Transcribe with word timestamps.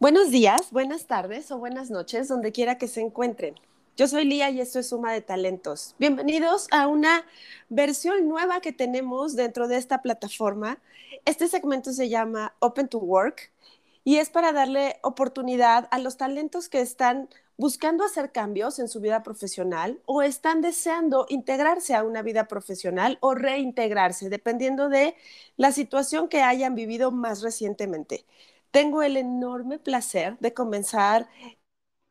Buenos 0.00 0.30
días, 0.30 0.70
buenas 0.70 1.06
tardes 1.06 1.50
o 1.50 1.58
buenas 1.58 1.90
noches, 1.90 2.28
donde 2.28 2.52
quiera 2.52 2.78
que 2.78 2.86
se 2.86 3.00
encuentren. 3.00 3.56
Yo 3.96 4.06
soy 4.06 4.24
Lía 4.26 4.48
y 4.48 4.60
esto 4.60 4.78
es 4.78 4.90
Suma 4.90 5.12
de 5.12 5.22
Talentos. 5.22 5.96
Bienvenidos 5.98 6.68
a 6.70 6.86
una 6.86 7.24
versión 7.68 8.28
nueva 8.28 8.60
que 8.60 8.72
tenemos 8.72 9.34
dentro 9.34 9.66
de 9.66 9.76
esta 9.76 10.00
plataforma. 10.00 10.78
Este 11.24 11.48
segmento 11.48 11.92
se 11.92 12.08
llama 12.08 12.54
Open 12.60 12.86
to 12.86 12.98
Work 12.98 13.50
y 14.04 14.18
es 14.18 14.30
para 14.30 14.52
darle 14.52 15.00
oportunidad 15.02 15.88
a 15.90 15.98
los 15.98 16.16
talentos 16.16 16.68
que 16.68 16.80
están 16.80 17.28
buscando 17.56 18.04
hacer 18.04 18.30
cambios 18.30 18.78
en 18.78 18.86
su 18.86 19.00
vida 19.00 19.24
profesional 19.24 19.98
o 20.06 20.22
están 20.22 20.60
deseando 20.60 21.26
integrarse 21.28 21.96
a 21.96 22.04
una 22.04 22.22
vida 22.22 22.46
profesional 22.46 23.18
o 23.20 23.34
reintegrarse, 23.34 24.30
dependiendo 24.30 24.90
de 24.90 25.16
la 25.56 25.72
situación 25.72 26.28
que 26.28 26.42
hayan 26.42 26.76
vivido 26.76 27.10
más 27.10 27.42
recientemente 27.42 28.24
tengo 28.78 29.02
el 29.02 29.16
enorme 29.16 29.80
placer 29.80 30.36
de 30.38 30.54
comenzar 30.54 31.26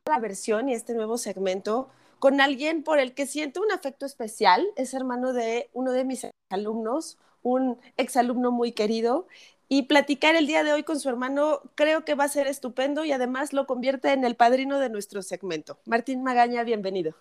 la 0.05 0.19
versión 0.19 0.67
y 0.67 0.73
este 0.73 0.95
nuevo 0.95 1.17
segmento 1.17 1.87
con 2.19 2.41
alguien 2.41 2.83
por 2.83 2.99
el 2.99 3.13
que 3.13 3.25
siento 3.25 3.61
un 3.61 3.71
afecto 3.71 4.05
especial. 4.05 4.67
Es 4.75 4.93
hermano 4.93 5.31
de 5.31 5.69
uno 5.71 5.93
de 5.93 6.03
mis 6.03 6.27
alumnos, 6.49 7.19
un 7.41 7.79
exalumno 7.95 8.51
muy 8.51 8.73
querido. 8.73 9.27
Y 9.69 9.83
platicar 9.83 10.35
el 10.35 10.45
día 10.45 10.65
de 10.65 10.73
hoy 10.73 10.83
con 10.83 10.99
su 10.99 11.07
hermano 11.07 11.61
creo 11.75 12.03
que 12.03 12.15
va 12.15 12.25
a 12.25 12.27
ser 12.27 12.47
estupendo 12.47 13.05
y 13.05 13.13
además 13.13 13.53
lo 13.53 13.65
convierte 13.65 14.11
en 14.11 14.25
el 14.25 14.35
padrino 14.35 14.77
de 14.77 14.89
nuestro 14.89 15.21
segmento. 15.21 15.79
Martín 15.85 16.21
Magaña, 16.21 16.65
bienvenido. 16.65 17.15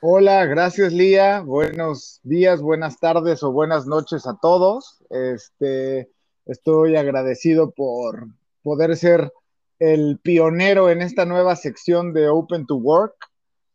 Hola, 0.00 0.46
gracias 0.46 0.94
Lía. 0.94 1.42
Buenos 1.42 2.20
días, 2.22 2.62
buenas 2.62 2.98
tardes 3.00 3.42
o 3.42 3.52
buenas 3.52 3.86
noches 3.86 4.26
a 4.26 4.38
todos. 4.40 5.04
Este, 5.10 6.10
estoy 6.46 6.96
agradecido 6.96 7.72
por 7.72 8.28
poder 8.62 8.96
ser 8.96 9.32
el 9.78 10.18
pionero 10.22 10.90
en 10.90 11.02
esta 11.02 11.24
nueva 11.24 11.56
sección 11.56 12.12
de 12.12 12.28
Open 12.28 12.66
to 12.66 12.76
Work. 12.76 13.14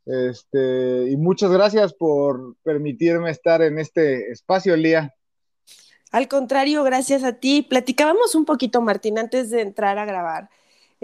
Este, 0.06 1.09
y 1.09 1.17
muchas 1.17 1.52
gracias 1.52 1.94
por 1.94 2.58
permitirme 2.64 3.31
estar 3.31 3.62
en 3.62 3.80
este 3.80 4.31
espacio, 4.31 4.75
Lía. 4.75 5.16
Al 6.12 6.28
contrario, 6.28 6.84
gracias 6.84 7.23
a 7.23 7.34
ti. 7.34 7.62
Platicábamos 7.62 8.36
un 8.36 8.45
poquito, 8.45 8.81
Martín, 8.81 9.17
antes 9.17 9.50
de 9.50 9.62
entrar 9.62 9.98
a 9.98 10.06
grabar. 10.06 10.50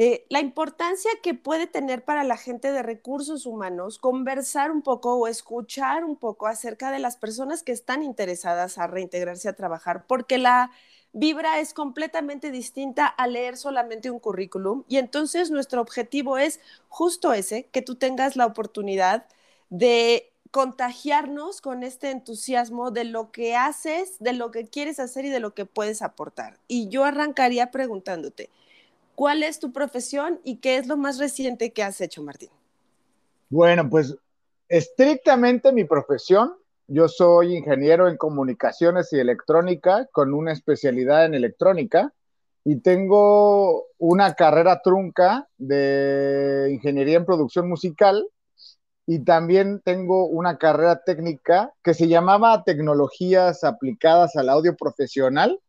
Eh, 0.02 0.26
la 0.30 0.40
importancia 0.40 1.12
que 1.22 1.34
puede 1.34 1.68
tener 1.68 2.06
para 2.06 2.24
la 2.24 2.38
gente 2.38 2.72
de 2.72 2.84
recursos 2.84 3.46
humanos 3.46 4.00
conversar 4.00 4.72
un 4.72 4.82
poco 4.82 5.16
o 5.16 5.28
escuchar 5.28 6.06
un 6.06 6.16
poco 6.16 6.48
acerca 6.48 6.90
de 6.90 7.00
las 7.00 7.18
personas 7.18 7.64
que 7.64 7.74
están 7.74 8.02
interesadas 8.02 8.78
a 8.78 8.88
reintegrarse 8.88 9.50
a 9.50 9.58
trabajar, 9.58 10.06
porque 10.08 10.38
la, 10.38 10.72
Vibra 11.14 11.60
es 11.60 11.74
completamente 11.74 12.52
distinta 12.52 13.08
a 13.08 13.28
leer 13.28 13.58
solamente 13.58 14.12
un 14.12 14.20
currículum 14.20 14.84
y 14.88 14.98
entonces 14.98 15.50
nuestro 15.50 15.82
objetivo 15.82 16.38
es 16.38 16.60
justo 16.88 17.34
ese, 17.34 17.66
que 17.72 17.82
tú 17.82 17.96
tengas 17.96 18.36
la 18.36 18.46
oportunidad 18.46 19.26
de 19.70 20.32
contagiarnos 20.52 21.62
con 21.62 21.84
este 21.84 22.12
entusiasmo 22.12 22.92
de 22.92 23.04
lo 23.04 23.32
que 23.32 23.56
haces, 23.56 24.18
de 24.20 24.34
lo 24.34 24.52
que 24.52 24.68
quieres 24.68 25.00
hacer 25.00 25.26
y 25.26 25.30
de 25.30 25.40
lo 25.40 25.54
que 25.54 25.66
puedes 25.66 26.02
aportar. 26.02 26.58
Y 26.68 26.90
yo 26.90 27.04
arrancaría 27.04 27.72
preguntándote, 27.72 28.50
¿cuál 29.16 29.44
es 29.44 29.60
tu 29.60 29.72
profesión 29.72 30.40
y 30.44 30.58
qué 30.58 30.78
es 30.78 30.88
lo 30.88 30.98
más 30.98 31.18
reciente 31.18 31.72
que 31.72 31.84
has 31.84 32.02
hecho, 32.02 32.24
Martín? 32.24 32.50
Bueno, 33.50 33.90
pues 33.90 34.16
estrictamente 34.68 35.72
mi 35.72 35.84
profesión 35.84 36.56
yo 36.90 37.08
soy 37.08 37.56
ingeniero 37.56 38.10
en 38.10 38.18
comunicaciones 38.18 39.14
y 39.14 39.20
electrónica 39.20 40.08
con 40.12 40.34
una 40.34 40.52
especialidad 40.52 41.26
en 41.26 41.36
electrónica 41.36 42.14
y 42.66 42.78
tengo 42.82 43.86
una 44.00 44.34
carrera 44.34 44.82
trunca 44.84 45.48
de 45.58 46.70
ingeniería 46.72 47.18
en 47.18 47.26
producción 47.26 47.70
musical 47.70 48.28
y 49.06 49.20
también 49.20 49.82
tengo 49.86 50.26
una 50.26 50.58
carrera 50.58 51.04
técnica 51.04 51.74
que 51.84 51.94
se 51.94 52.08
llamaba 52.08 52.64
tecnologías 52.64 53.64
aplicadas 53.64 54.36
al 54.36 54.50
audio 54.50 54.76
profesional, 54.76 55.60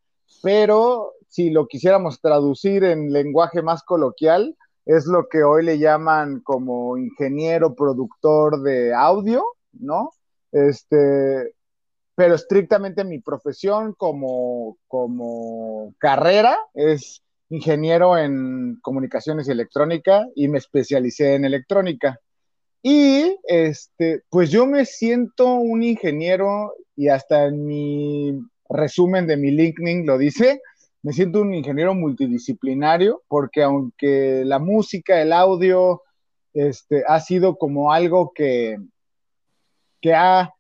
pero 0.43 1.13
si 1.29 1.51
lo 1.51 1.67
quisiéramos 1.67 2.21
traducir 2.21 2.83
en 2.83 3.13
lenguaje 3.13 3.61
más 3.63 3.83
coloquial, 3.83 4.57
es 4.87 5.07
lo 5.07 5.29
que 5.29 5.43
hoy 5.43 5.65
le 5.65 5.79
llaman 5.79 6.41
como 6.41 6.97
ingeniero 6.97 7.75
productor 7.75 8.63
de 8.63 8.95
audio, 8.95 9.45
¿no? 9.73 10.11
Este, 10.53 11.55
pero 12.15 12.35
estrictamente 12.35 13.05
mi 13.05 13.19
profesión 13.19 13.95
como, 13.95 14.77
como 14.89 15.95
carrera 15.99 16.59
es 16.75 17.23
ingeniero 17.49 18.17
en 18.17 18.79
comunicaciones 18.83 19.49
y 19.49 19.53
electrónica 19.53 20.27
y 20.35 20.49
me 20.49 20.59
especialicé 20.59 21.35
en 21.35 21.45
electrónica. 21.45 22.21
Y 22.83 23.37
este, 23.45 24.23
pues 24.31 24.51
yo 24.51 24.67
me 24.67 24.85
siento 24.87 25.55
un 25.55 25.83
ingeniero 25.83 26.75
y 26.97 27.09
hasta 27.09 27.47
en 27.47 27.67
mi 27.67 28.39
resumen 28.69 29.27
de 29.27 29.37
mi 29.37 29.51
LinkedIn 29.51 30.07
lo 30.07 30.17
dice, 30.17 30.61
me 31.03 31.13
siento 31.13 31.41
un 31.41 31.55
ingeniero 31.55 31.95
multidisciplinario 31.95 33.23
porque 33.29 33.63
aunque 33.63 34.45
la 34.45 34.59
música, 34.59 35.21
el 35.21 35.33
audio, 35.33 36.03
este, 36.55 37.03
ha 37.07 37.21
sido 37.21 37.57
como 37.57 37.93
algo 37.93 38.33
que, 38.35 38.79
que 40.01 40.15
ha 40.15 40.55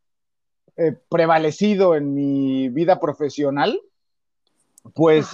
eh, 0.76 0.96
prevalecido 1.08 1.94
en 1.94 2.14
mi 2.14 2.68
vida 2.68 3.00
profesional, 3.00 3.80
pues 4.94 5.28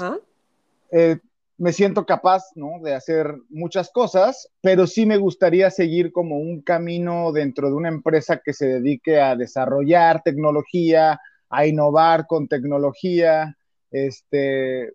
eh, 0.91 1.19
me 1.59 1.73
siento 1.73 2.05
capaz 2.05 2.45
de 2.83 2.95
hacer 2.95 3.35
muchas 3.49 3.91
cosas, 3.91 4.51
pero 4.61 4.87
sí 4.87 5.07
me 5.07 5.17
gustaría 5.17 5.71
seguir 5.71 6.13
como 6.13 6.39
un 6.39 6.63
camino 6.63 7.33
dentro 7.33 7.69
de 7.69 7.75
una 7.75 7.89
empresa 7.89 8.41
que 8.45 8.53
se 8.53 8.67
dedique 8.67 9.21
a 9.21 9.37
desarrollar 9.37 10.23
tecnología, 10.23 11.21
a 11.49 11.67
innovar 11.67 12.27
con 12.27 12.49
tecnología, 12.49 13.57
este, 13.91 14.93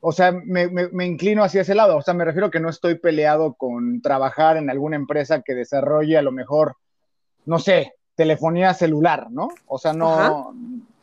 o 0.00 0.12
sea, 0.12 0.32
me, 0.32 0.68
me, 0.68 1.06
inclino 1.06 1.42
hacia 1.42 1.62
ese 1.62 1.74
lado, 1.74 1.96
o 1.96 2.02
sea, 2.02 2.14
me 2.14 2.24
refiero 2.24 2.50
que 2.50 2.60
no 2.60 2.70
estoy 2.70 2.98
peleado 2.98 3.54
con 3.54 4.00
trabajar 4.00 4.56
en 4.56 4.70
alguna 4.70 4.96
empresa 4.96 5.42
que 5.42 5.54
desarrolle 5.54 6.16
a 6.16 6.22
lo 6.22 6.32
mejor, 6.32 6.76
no 7.44 7.58
sé, 7.58 7.94
telefonía 8.18 8.74
celular, 8.74 9.30
¿no? 9.30 9.46
O 9.68 9.78
sea, 9.78 9.92
no, 9.92 10.52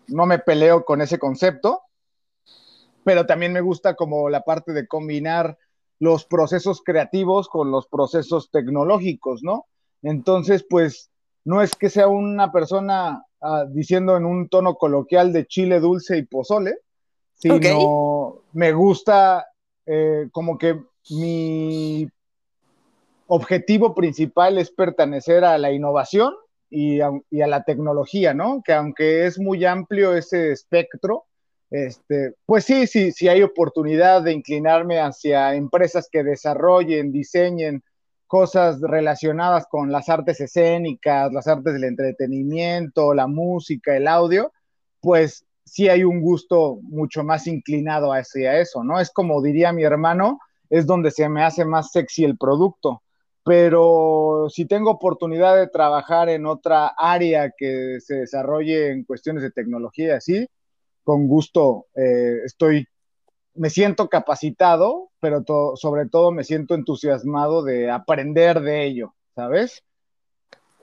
no 0.08 0.26
me 0.26 0.38
peleo 0.38 0.84
con 0.84 1.02
ese 1.02 1.18
concepto, 1.18 1.84
pero 3.06 3.26
también 3.26 3.54
me 3.54 3.62
gusta 3.62 3.96
como 3.96 4.28
la 4.30 4.42
parte 4.42 4.74
de 4.74 4.86
combinar 4.86 5.58
los 5.98 6.26
procesos 6.26 6.82
creativos 6.84 7.48
con 7.48 7.72
los 7.72 7.88
procesos 7.88 8.52
tecnológicos, 8.52 9.44
¿no? 9.44 9.66
Entonces, 10.04 10.66
pues, 10.70 11.10
no 11.46 11.62
es 11.62 11.72
que 11.78 11.90
sea 11.90 12.10
una 12.10 12.52
persona 12.52 13.24
ah, 13.40 13.64
diciendo 13.66 14.18
en 14.18 14.26
un 14.26 14.50
tono 14.50 14.76
coloquial 14.76 15.32
de 15.32 15.46
chile 15.46 15.80
dulce 15.80 16.18
y 16.18 16.24
pozole, 16.24 16.80
sino 17.34 18.42
me 18.52 18.74
gusta 18.74 19.48
eh, 19.86 20.28
como 20.34 20.58
que 20.58 20.84
mi 21.12 22.10
objetivo 23.28 23.96
principal 23.96 24.58
es 24.58 24.70
pertenecer 24.70 25.46
a 25.46 25.58
la 25.58 25.72
innovación 25.72 26.34
y 26.70 27.00
a, 27.02 27.12
la 27.32 27.64
tecnología, 27.64 28.34
¿no? 28.34 28.62
Que 28.64 28.74
aunque 28.74 29.26
es 29.26 29.40
muy 29.40 29.66
amplio 29.66 30.16
ese 30.16 30.52
espectro, 30.52 31.26
este, 31.70 32.34
pues 32.46 32.66
sí, 32.66 32.88
sí, 32.88 33.12
sí 33.12 33.28
hay 33.28 33.42
oportunidad 33.44 34.24
de 34.24 34.34
inclinarme 34.34 35.00
hacia 35.00 35.56
empresas 35.56 36.10
que 36.12 36.24
desarrollen, 36.24 37.12
diseñen 37.12 37.84
cosas 38.28 38.82
relacionadas 38.82 39.68
con 39.70 39.92
las 39.92 40.10
artes 40.10 40.42
escénicas, 40.42 41.32
las 41.32 41.48
artes 41.48 41.74
del 41.74 41.86
entretenimiento, 41.86 43.14
la 43.14 43.28
música, 43.28 43.96
el 43.96 44.08
audio, 44.08 44.52
pues 45.00 45.46
sí 45.64 45.90
hay 45.90 46.04
un 46.04 46.22
gusto 46.22 46.80
mucho 46.82 47.24
más 47.24 47.48
inclinado 47.48 48.14
hacia 48.14 48.60
eso, 48.60 48.84
¿no? 48.84 49.00
Es 49.00 49.12
como 49.12 49.42
diría 49.42 49.72
mi 49.72 49.84
hermano, 49.84 50.40
es 50.70 50.86
donde 50.86 51.12
se 51.12 51.30
me 51.30 51.44
hace 51.44 51.66
más 51.66 51.92
sexy 51.92 52.24
el 52.24 52.38
producto 52.38 53.02
pero 53.46 54.48
si 54.50 54.66
tengo 54.66 54.90
oportunidad 54.90 55.56
de 55.56 55.68
trabajar 55.68 56.30
en 56.30 56.48
otra 56.48 56.88
área 56.98 57.54
que 57.56 58.00
se 58.02 58.16
desarrolle 58.16 58.90
en 58.90 59.04
cuestiones 59.04 59.44
de 59.44 59.52
tecnología, 59.52 60.20
sí, 60.20 60.48
con 61.04 61.28
gusto 61.28 61.86
eh, 61.96 62.40
estoy, 62.44 62.88
me 63.54 63.70
siento 63.70 64.10
capacitado, 64.10 65.12
pero 65.20 65.44
sobre 65.76 66.08
todo 66.10 66.32
me 66.32 66.44
siento 66.44 66.74
entusiasmado 66.74 67.64
de 67.64 67.92
aprender 67.92 68.62
de 68.62 68.84
ello, 68.84 69.14
¿sabes? 69.36 69.84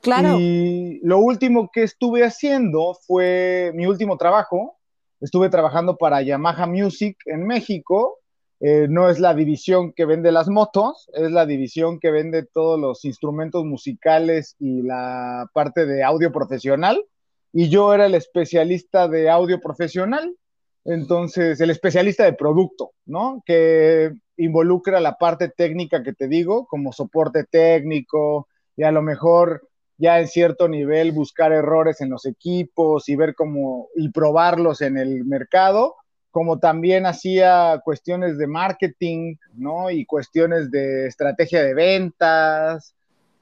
Claro. 0.00 0.38
Y 0.38 1.00
lo 1.02 1.18
último 1.18 1.68
que 1.72 1.82
estuve 1.82 2.24
haciendo 2.24 2.94
fue 2.94 3.72
mi 3.74 3.86
último 3.86 4.16
trabajo. 4.16 4.78
Estuve 5.20 5.48
trabajando 5.48 5.96
para 5.96 6.22
Yamaha 6.22 6.68
Music 6.68 7.16
en 7.26 7.44
México 7.44 8.21
eh, 8.64 8.86
no 8.88 9.10
es 9.10 9.18
la 9.18 9.34
división 9.34 9.92
que 9.92 10.04
vende 10.04 10.30
las 10.30 10.48
motos, 10.48 11.10
es 11.14 11.32
la 11.32 11.46
división 11.46 11.98
que 11.98 12.12
vende 12.12 12.44
todos 12.44 12.78
los 12.78 13.04
instrumentos 13.04 13.64
musicales 13.64 14.54
y 14.60 14.82
la 14.82 15.48
parte 15.52 15.84
de 15.84 16.04
audio 16.04 16.30
profesional. 16.30 17.04
Y 17.52 17.70
yo 17.70 17.92
era 17.92 18.06
el 18.06 18.14
especialista 18.14 19.08
de 19.08 19.28
audio 19.28 19.60
profesional. 19.60 20.36
Entonces, 20.84 21.60
el 21.60 21.70
especialista 21.70 22.22
de 22.22 22.34
producto, 22.34 22.92
¿no? 23.04 23.42
Que 23.44 24.12
involucra 24.36 25.00
la 25.00 25.18
parte 25.18 25.48
técnica 25.48 26.04
que 26.04 26.12
te 26.12 26.28
digo, 26.28 26.66
como 26.66 26.92
soporte 26.92 27.42
técnico 27.42 28.46
y 28.76 28.84
a 28.84 28.92
lo 28.92 29.02
mejor 29.02 29.68
ya 29.98 30.20
en 30.20 30.28
cierto 30.28 30.68
nivel 30.68 31.10
buscar 31.10 31.52
errores 31.52 32.00
en 32.00 32.10
los 32.10 32.26
equipos 32.26 33.08
y 33.08 33.16
ver 33.16 33.34
cómo 33.34 33.88
y 33.96 34.10
probarlos 34.10 34.82
en 34.82 34.98
el 34.98 35.24
mercado, 35.24 35.96
como 36.32 36.58
también 36.58 37.06
hacía 37.06 37.80
cuestiones 37.84 38.38
de 38.38 38.48
marketing, 38.48 39.36
¿no? 39.54 39.90
Y 39.90 40.04
cuestiones 40.04 40.70
de 40.72 41.06
estrategia 41.06 41.62
de 41.62 41.74
ventas 41.74 42.94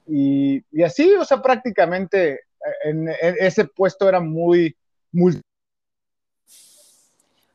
y, 0.06 0.62
y 0.70 0.82
así, 0.82 1.14
o 1.14 1.25
sea, 1.25 1.40
prácticamente 1.40 2.40
en, 2.84 3.08
en 3.08 3.37
ese 3.38 3.64
puesto 3.64 4.08
era 4.08 4.20
muy, 4.20 4.76
muy 5.12 5.40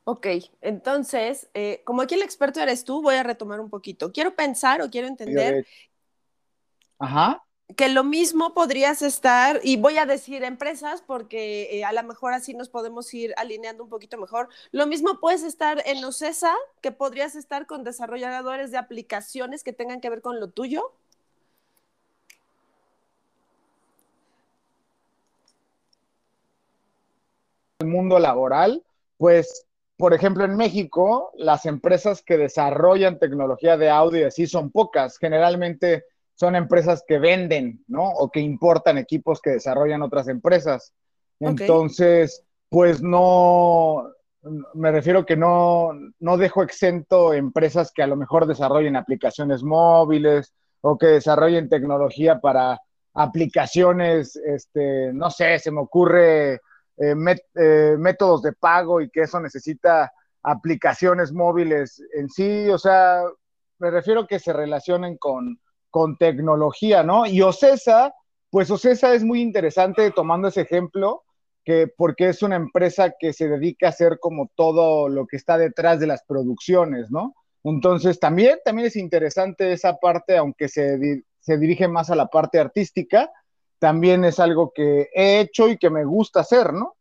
Ok, 0.08 0.28
entonces, 0.62 1.50
eh, 1.56 1.82
como 1.84 2.04
aquí 2.04 2.14
el 2.14 2.22
experto 2.22 2.60
eres 2.60 2.86
tú, 2.86 3.02
voy 3.02 3.16
a 3.16 3.24
retomar 3.24 3.60
un 3.60 3.72
poquito. 3.72 4.12
Quiero 4.12 4.36
pensar 4.36 4.82
o 4.82 4.90
quiero 4.90 5.08
entender 5.08 5.66
Ajá. 7.00 7.45
Que 7.76 7.90
lo 7.90 8.04
mismo 8.04 8.54
podrías 8.54 9.02
estar, 9.02 9.60
y 9.64 9.78
voy 9.78 9.98
a 9.98 10.06
decir 10.06 10.44
empresas 10.44 11.02
porque 11.02 11.80
eh, 11.80 11.84
a 11.84 11.94
lo 11.94 12.04
mejor 12.04 12.34
así 12.34 12.54
nos 12.54 12.70
podemos 12.70 13.12
ir 13.14 13.34
alineando 13.38 13.84
un 13.84 13.90
poquito 13.90 14.18
mejor. 14.18 14.50
Lo 14.72 14.86
mismo 14.86 15.20
puedes 15.20 15.44
estar 15.44 15.82
en 15.86 16.04
OCESA, 16.04 16.54
que 16.82 16.92
podrías 16.92 17.36
estar 17.36 17.66
con 17.66 17.84
desarrolladores 17.84 18.72
de 18.72 18.78
aplicaciones 18.78 19.64
que 19.64 19.74
tengan 19.74 20.00
que 20.00 20.10
ver 20.10 20.22
con 20.22 20.40
lo 20.40 20.50
tuyo. 20.50 20.94
El 27.80 27.88
mundo 27.88 28.20
laboral, 28.20 28.84
pues 29.18 29.66
por 29.98 30.14
ejemplo, 30.14 30.44
en 30.44 30.58
México, 30.58 31.32
las 31.36 31.66
empresas 31.66 32.22
que 32.22 32.38
desarrollan 32.38 33.18
tecnología 33.18 33.78
de 33.78 33.90
audio 33.90 34.28
así 34.28 34.46
son 34.46 34.70
pocas. 34.70 35.18
Generalmente 35.18 36.06
son 36.36 36.56
empresas 36.56 37.04
que 37.08 37.18
venden, 37.18 37.84
¿no? 37.88 38.04
O 38.10 38.30
que 38.30 38.42
importan 38.42 38.98
equipos 38.98 39.42
que 39.42 39.52
desarrollan 39.52 40.02
otras 40.02 40.28
empresas. 40.28 40.94
Entonces, 41.40 42.44
pues 42.70 43.02
no, 43.02 44.12
me 44.74 44.92
refiero 44.92 45.26
que 45.26 45.36
no, 45.36 45.92
no 46.20 46.38
dejo 46.38 46.62
exento 46.62 47.34
empresas 47.34 47.92
que 47.94 48.04
a 48.04 48.08
lo 48.08 48.16
mejor 48.16 48.46
desarrollen 48.46 48.96
aplicaciones 48.96 49.64
móviles 49.64 50.54
o 50.82 50.98
que 50.98 51.08
desarrollen 51.08 51.70
tecnología 51.70 52.40
para 52.40 52.80
aplicaciones, 53.14 54.36
este, 54.36 55.12
no 55.14 55.32
sé, 55.32 55.58
se 55.60 55.72
me 55.72 55.80
ocurre 55.80 56.56
eh, 56.98 57.16
eh, 57.56 57.96
métodos 57.98 58.42
de 58.42 58.54
pago 58.54 59.02
y 59.02 59.10
que 59.10 59.22
eso 59.22 59.40
necesita 59.40 60.12
aplicaciones 60.44 61.32
móviles 61.32 62.04
en 62.14 62.30
sí, 62.30 62.70
o 62.70 62.78
sea, 62.78 63.22
me 63.80 63.90
refiero 63.90 64.28
que 64.28 64.38
se 64.38 64.54
relacionen 64.54 65.18
con, 65.18 65.60
con 65.96 66.18
tecnología, 66.18 67.04
¿no? 67.04 67.26
Y 67.26 67.42
Ocesa, 67.42 68.14
pues 68.50 68.70
Ocesa 68.70 69.14
es 69.14 69.24
muy 69.24 69.42
interesante 69.42 70.12
tomando 70.12 70.50
ese 70.50 70.60
ejemplo, 70.60 71.24
que 71.64 71.88
porque 71.88 72.28
es 72.28 72.44
una 72.44 72.58
empresa 72.58 73.14
que 73.18 73.32
se 73.32 73.48
dedica 73.48 73.86
a 73.86 73.92
hacer 73.92 74.20
como 74.20 74.52
todo 74.56 75.08
lo 75.08 75.26
que 75.26 75.38
está 75.38 75.58
detrás 75.58 76.02
de 76.02 76.08
las 76.08 76.22
producciones, 76.28 77.12
¿no? 77.12 77.34
Entonces 77.64 78.20
también, 78.20 78.60
también 78.66 78.90
es 78.90 78.98
interesante 78.98 79.72
esa 79.72 79.96
parte, 79.96 80.36
aunque 80.36 80.68
se, 80.68 81.24
se 81.40 81.58
dirige 81.58 81.88
más 81.88 82.10
a 82.10 82.18
la 82.18 82.28
parte 82.28 82.60
artística, 82.60 83.32
también 83.80 84.26
es 84.26 84.42
algo 84.42 84.74
que 84.76 85.08
he 85.16 85.40
hecho 85.40 85.70
y 85.70 85.78
que 85.78 85.90
me 85.90 86.04
gusta 86.04 86.42
hacer, 86.42 86.74
¿no? 86.74 86.98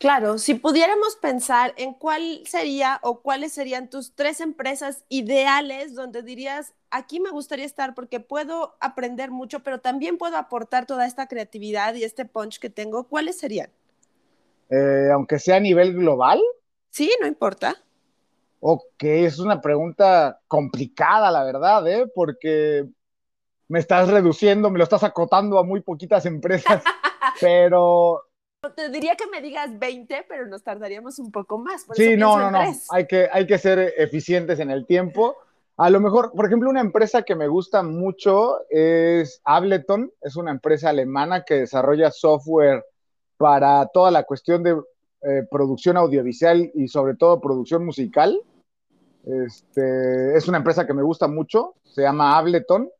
Claro, 0.00 0.38
si 0.38 0.54
pudiéramos 0.54 1.16
pensar 1.16 1.74
en 1.76 1.92
cuál 1.92 2.40
sería 2.46 3.00
o 3.02 3.20
cuáles 3.20 3.52
serían 3.52 3.90
tus 3.90 4.14
tres 4.14 4.40
empresas 4.40 5.04
ideales 5.10 5.94
donde 5.94 6.22
dirías, 6.22 6.72
aquí 6.90 7.20
me 7.20 7.28
gustaría 7.28 7.66
estar 7.66 7.94
porque 7.94 8.18
puedo 8.18 8.76
aprender 8.80 9.30
mucho, 9.30 9.60
pero 9.60 9.78
también 9.82 10.16
puedo 10.16 10.38
aportar 10.38 10.86
toda 10.86 11.04
esta 11.04 11.28
creatividad 11.28 11.92
y 11.96 12.04
este 12.04 12.24
punch 12.24 12.58
que 12.58 12.70
tengo, 12.70 13.08
¿cuáles 13.08 13.38
serían? 13.38 13.68
Eh, 14.70 15.10
aunque 15.12 15.38
sea 15.38 15.56
a 15.56 15.60
nivel 15.60 15.92
global. 15.92 16.40
Sí, 16.88 17.12
no 17.20 17.26
importa. 17.26 17.76
Ok, 18.60 19.02
es 19.02 19.38
una 19.38 19.60
pregunta 19.60 20.40
complicada, 20.48 21.30
la 21.30 21.44
verdad, 21.44 21.86
¿eh? 21.86 22.10
Porque 22.14 22.86
me 23.68 23.78
estás 23.78 24.08
reduciendo, 24.08 24.70
me 24.70 24.78
lo 24.78 24.84
estás 24.84 25.04
acotando 25.04 25.58
a 25.58 25.62
muy 25.62 25.82
poquitas 25.82 26.24
empresas, 26.24 26.82
pero... 27.38 28.29
Te 28.74 28.90
diría 28.90 29.16
que 29.16 29.26
me 29.26 29.40
digas 29.40 29.78
20, 29.78 30.26
pero 30.28 30.46
nos 30.46 30.62
tardaríamos 30.62 31.18
un 31.18 31.32
poco 31.32 31.56
más. 31.56 31.86
sí, 31.94 32.14
no, 32.14 32.38
no, 32.38 32.50
no. 32.50 32.58
Hay 32.90 33.06
que, 33.06 33.26
hay 33.32 33.46
que 33.46 33.56
ser 33.56 33.94
eficientes 33.96 34.60
en 34.60 34.70
el 34.70 34.84
tiempo. 34.84 35.36
A 35.78 35.88
lo 35.88 35.98
mejor, 35.98 36.32
por 36.32 36.44
ejemplo, 36.44 36.68
una 36.68 36.82
empresa 36.82 37.22
que 37.22 37.34
me 37.34 37.48
gusta 37.48 37.82
mucho 37.82 38.58
es 38.68 39.40
Ableton. 39.44 40.12
Es 40.20 40.36
una 40.36 40.50
empresa 40.50 40.90
alemana 40.90 41.42
que 41.42 41.54
desarrolla 41.54 42.10
software 42.10 42.84
para 43.38 43.86
toda 43.86 44.10
la 44.10 44.24
cuestión 44.24 44.62
de 44.62 44.72
eh, 45.22 45.46
producción 45.50 45.96
audiovisual 45.96 46.70
y 46.74 46.88
sobre 46.88 47.14
todo 47.14 47.40
producción 47.40 47.86
musical. 47.86 48.42
Este, 49.24 50.36
es 50.36 50.48
una 50.48 50.58
empresa 50.58 50.86
que 50.86 50.92
me 50.92 51.02
gusta 51.02 51.28
mucho. 51.28 51.76
Se 51.84 52.02
llama 52.02 52.36
Ableton. 52.36 52.90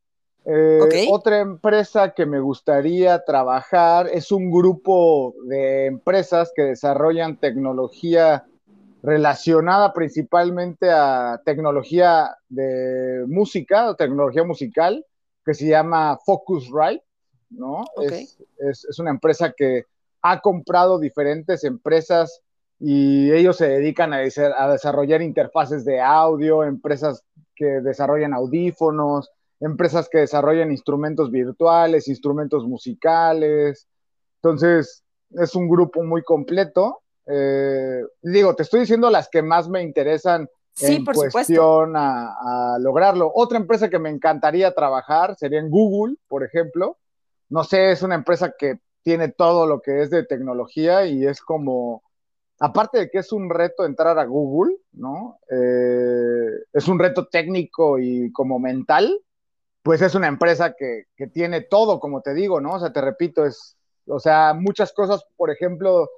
Eh, 0.46 1.06
otra 1.10 1.40
empresa 1.40 2.12
que 2.14 2.24
me 2.24 2.40
gustaría 2.40 3.24
trabajar 3.24 4.08
es 4.08 4.32
un 4.32 4.50
grupo 4.50 5.34
de 5.44 5.86
empresas 5.86 6.50
que 6.54 6.62
desarrollan 6.62 7.36
tecnología 7.36 8.46
relacionada 9.02 9.92
principalmente 9.92 10.90
a 10.90 11.40
tecnología 11.44 12.36
de 12.48 13.24
música 13.26 13.90
o 13.90 13.96
tecnología 13.96 14.44
musical 14.44 15.04
que 15.44 15.54
se 15.54 15.68
llama 15.68 16.18
Focusrite, 16.24 17.04
¿no? 17.50 17.84
Es, 18.02 18.38
es, 18.58 18.98
una 18.98 19.10
empresa 19.10 19.52
que 19.56 19.84
ha 20.22 20.40
comprado 20.40 20.98
diferentes 20.98 21.64
empresas 21.64 22.42
y 22.78 23.30
ellos 23.32 23.56
se 23.56 23.68
dedican 23.68 24.12
a, 24.12 24.18
a 24.18 24.72
desarrollar 24.72 25.22
interfaces 25.22 25.84
de 25.84 26.00
audio, 26.00 26.64
empresas 26.64 27.24
que 27.54 27.80
desarrollan 27.80 28.32
audífonos, 28.32 29.30
empresas 29.60 30.08
que 30.08 30.18
desarrollan 30.18 30.70
instrumentos 30.70 31.30
virtuales, 31.30 32.08
instrumentos 32.08 32.66
musicales. 32.66 33.86
Entonces, 34.36 35.04
es 35.30 35.54
un 35.54 35.68
grupo 35.68 36.02
muy 36.02 36.22
completo. 36.22 37.02
Eh, 37.26 38.02
digo, 38.22 38.54
te 38.56 38.62
estoy 38.62 38.80
diciendo 38.80 39.10
las 39.10 39.28
que 39.28 39.42
más 39.42 39.68
me 39.68 39.82
interesan 39.82 40.48
en 40.80 41.04
cuestión 41.04 41.92
a, 41.96 42.78
lograrlo. 42.80 43.30
Otra 43.34 43.58
empresa 43.58 43.90
que 43.90 43.98
me 43.98 44.10
encantaría 44.10 44.74
trabajar 44.74 45.36
sería 45.36 45.60
en 45.60 45.70
Google, 45.70 46.16
por 46.28 46.42
ejemplo. 46.42 46.98
No 47.48 47.64
sé, 47.64 47.90
es 47.90 48.02
una 48.02 48.14
empresa 48.14 48.54
que 48.58 48.80
tiene 49.02 49.28
todo 49.28 49.66
lo 49.66 49.80
que 49.80 50.02
es 50.02 50.10
de 50.10 50.24
tecnología 50.24 51.06
y 51.06 51.26
es 51.26 51.40
como, 51.40 52.02
aparte 52.58 52.98
de 52.98 53.10
que 53.10 53.18
es 53.18 53.32
un 53.32 53.50
reto 53.50 53.84
entrar 53.84 54.18
a 54.18 54.24
Google, 54.24 54.76
¿no? 54.92 55.38
Eh, 55.50 56.64
es 56.72 56.88
un 56.88 56.98
reto 56.98 57.26
técnico 57.26 57.98
y 57.98 58.30
como 58.32 58.58
mental, 58.58 59.20
pues 59.82 60.02
es 60.02 60.14
una 60.14 60.28
empresa 60.28 60.74
que, 60.76 61.06
tiene 61.32 61.62
todo, 61.62 62.00
como 62.00 62.20
te 62.20 62.34
digo, 62.34 62.60
¿no? 62.60 62.74
O 62.74 62.80
sea, 62.80 62.92
te 62.92 63.00
repito, 63.00 63.44
es, 63.44 63.76
o 64.06 64.18
sea, 64.18 64.54
muchas 64.54 64.92
cosas, 64.92 65.24
por 65.36 65.50
ejemplo, 65.50 66.10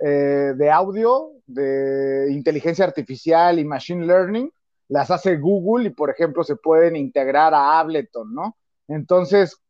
eh, 0.00 0.52
de 0.56 0.70
audio, 0.70 1.32
de 1.46 2.28
inteligencia 2.30 2.84
artificial 2.84 3.58
y 3.58 3.64
machine 3.64 4.06
learning, 4.06 4.52
las 4.88 5.10
hace 5.10 5.36
Google 5.36 5.88
y, 5.88 5.90
por 5.90 6.10
ejemplo, 6.10 6.44
se 6.44 6.56
pueden 6.56 6.96
integrar 6.96 7.54
a 7.54 7.78
Ableton, 7.78 8.34
¿no? 8.34 8.56
Entonces, 8.88 9.60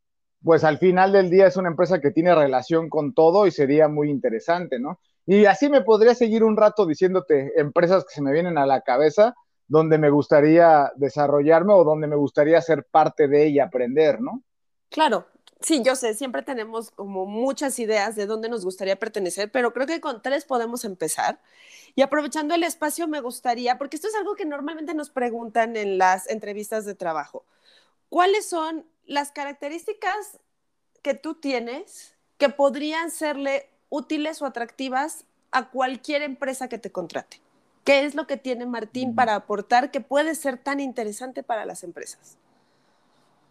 pues 0.42 0.64
al 0.64 0.78
final 0.78 1.12
del 1.12 1.30
día 1.30 1.46
es 1.46 1.56
una 1.56 1.68
empresa 1.68 2.00
que 2.00 2.10
tiene 2.10 2.34
relación 2.34 2.88
con 2.88 3.14
todo 3.14 3.46
y 3.46 3.50
sería 3.50 3.88
muy 3.88 4.10
interesante, 4.10 4.78
¿no? 4.78 5.00
Y 5.26 5.46
así 5.46 5.68
me 5.68 5.80
podría 5.82 6.14
seguir 6.14 6.44
un 6.44 6.56
rato 6.56 6.86
diciéndote 6.86 7.58
empresas 7.60 8.04
que 8.04 8.14
se 8.14 8.22
me 8.22 8.32
vienen 8.32 8.58
a 8.58 8.66
la 8.66 8.82
cabeza, 8.82 9.34
donde 9.68 9.98
me 9.98 10.10
gustaría 10.10 10.92
desarrollarme 10.96 11.72
o 11.72 11.84
donde 11.84 12.06
me 12.06 12.16
gustaría 12.16 12.60
ser 12.60 12.84
parte 12.84 13.28
de 13.28 13.46
ella, 13.46 13.64
aprender, 13.64 14.20
¿no? 14.20 14.42
Claro, 14.88 15.26
sí, 15.60 15.82
yo 15.84 15.96
sé, 15.96 16.14
siempre 16.14 16.42
tenemos 16.42 16.90
como 16.90 17.26
muchas 17.26 17.78
ideas 17.78 18.14
de 18.14 18.26
dónde 18.26 18.48
nos 18.48 18.64
gustaría 18.64 18.98
pertenecer, 18.98 19.50
pero 19.50 19.72
creo 19.72 19.86
que 19.86 20.00
con 20.00 20.22
tres 20.22 20.44
podemos 20.44 20.84
empezar. 20.84 21.40
Y 21.94 22.02
aprovechando 22.02 22.54
el 22.54 22.62
espacio, 22.62 23.08
me 23.08 23.20
gustaría, 23.20 23.78
porque 23.78 23.96
esto 23.96 24.08
es 24.08 24.14
algo 24.14 24.36
que 24.36 24.44
normalmente 24.44 24.94
nos 24.94 25.10
preguntan 25.10 25.76
en 25.76 25.98
las 25.98 26.28
entrevistas 26.28 26.84
de 26.84 26.94
trabajo, 26.94 27.44
¿cuáles 28.08 28.48
son 28.48 28.86
las 29.04 29.32
características 29.32 30.38
que 31.02 31.14
tú 31.14 31.34
tienes 31.34 32.14
que 32.38 32.50
podrían 32.50 33.10
serle 33.10 33.68
útiles 33.88 34.42
o 34.42 34.46
atractivas 34.46 35.24
a 35.50 35.70
cualquier 35.70 36.22
empresa 36.22 36.68
que 36.68 36.78
te 36.78 36.92
contrate? 36.92 37.40
¿Qué 37.86 38.04
es 38.04 38.14
lo 38.14 38.26
que 38.26 38.36
tiene 38.36 38.66
Martín 38.66 39.14
para 39.14 39.34
aportar 39.34 39.90
que 39.90 40.02
puede 40.02 40.34
ser 40.34 40.58
tan 40.58 40.80
interesante 40.80 41.42
para 41.42 41.64
las 41.64 41.82
empresas? 41.84 42.36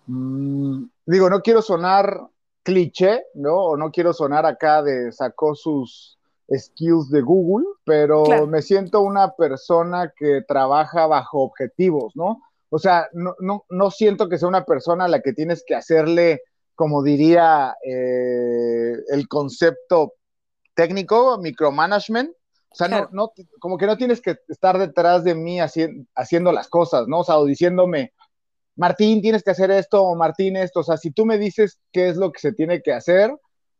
Mm, 0.06 0.84
digo, 1.08 1.30
no 1.30 1.42
quiero 1.42 1.64
sonar 1.64 2.28
cliché, 2.62 3.24
¿no? 3.34 3.56
O 3.56 3.78
no 3.78 3.90
quiero 3.92 4.14
sonar 4.14 4.46
acá 4.46 4.84
de 4.84 5.12
sacó 5.12 5.56
sus, 5.56 6.16
skills 6.54 7.10
de 7.10 7.22
Google, 7.22 7.66
pero 7.84 8.46
me 8.48 8.62
siento 8.62 9.02
una 9.02 9.32
persona 9.34 10.14
que 10.16 10.42
trabaja 10.48 11.08
bajo 11.08 11.42
objetivos, 11.42 12.16
¿no? 12.16 12.42
O 12.70 12.80
sea, 12.80 13.08
no, 13.14 13.36
no, 13.70 13.92
siento 13.92 14.28
que 14.28 14.38
sea 14.38 14.48
una 14.48 14.66
persona 14.66 15.06
a 15.06 15.08
la 15.08 15.22
que 15.22 15.34
tienes 15.34 15.64
que 15.66 15.76
hacerle, 15.76 16.42
como 16.76 17.04
diría 17.04 17.76
eh, 17.84 18.94
el 19.10 19.28
concepto 19.28 20.14
técnico, 20.74 21.38
micromanagement. 21.38 22.32
O 22.76 22.78
sea, 22.78 23.08
no, 23.14 23.32
como 23.60 23.78
que 23.78 23.86
no 23.86 23.96
tienes 23.96 24.20
que 24.20 24.36
estar 24.50 24.78
detrás 24.78 25.24
de 25.24 25.34
mí 25.34 25.60
haciendo 25.62 26.52
las 26.52 26.68
cosas, 26.68 27.08
¿no? 27.08 27.20
O 27.20 27.24
sea, 27.24 27.38
o 27.38 27.46
diciéndome, 27.46 28.14
Martín, 28.76 29.22
tienes 29.22 29.44
que 29.44 29.52
hacer 29.52 29.72
esto, 29.72 30.04
o 30.04 30.14
Martín, 30.18 30.58
esto. 30.58 30.82
O 30.82 30.84
sea, 30.84 30.98
si 30.98 31.12
tú 31.12 31.26
me 31.26 31.38
dices 31.38 31.80
qué 31.94 32.10
es 32.10 32.18
lo 32.18 32.34
que 32.34 32.42
se 32.42 32.52
tiene 32.52 32.82
que 32.82 32.92
hacer, 32.92 33.34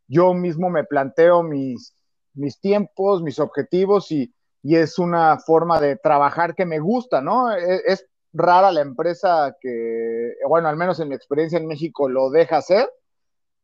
yo 0.08 0.34
mismo 0.34 0.70
me 0.70 0.86
planteo 0.86 1.44
mis, 1.44 1.94
mis 2.36 2.58
tiempos, 2.62 3.22
mis 3.22 3.40
objetivos 3.40 4.12
y, 4.12 4.34
es 4.64 4.98
una 4.98 5.38
forma 5.38 5.80
de 5.80 5.96
trabajar 5.96 6.56
que 6.56 6.66
me 6.66 6.80
gusta, 6.80 7.22
¿no? 7.22 7.52
E, 7.52 7.82
es, 7.86 8.08
rara 8.34 8.72
la 8.72 8.82
empresa 8.82 9.56
que, 9.62 10.34
bueno, 10.48 10.70
al 10.70 10.78
menos 10.78 11.00
en 11.00 11.10
mi 11.10 11.16
experiencia 11.16 11.60
en 11.60 11.68
México 11.68 12.10
lo 12.10 12.30
deja 12.32 12.58
hacer, 12.58 12.90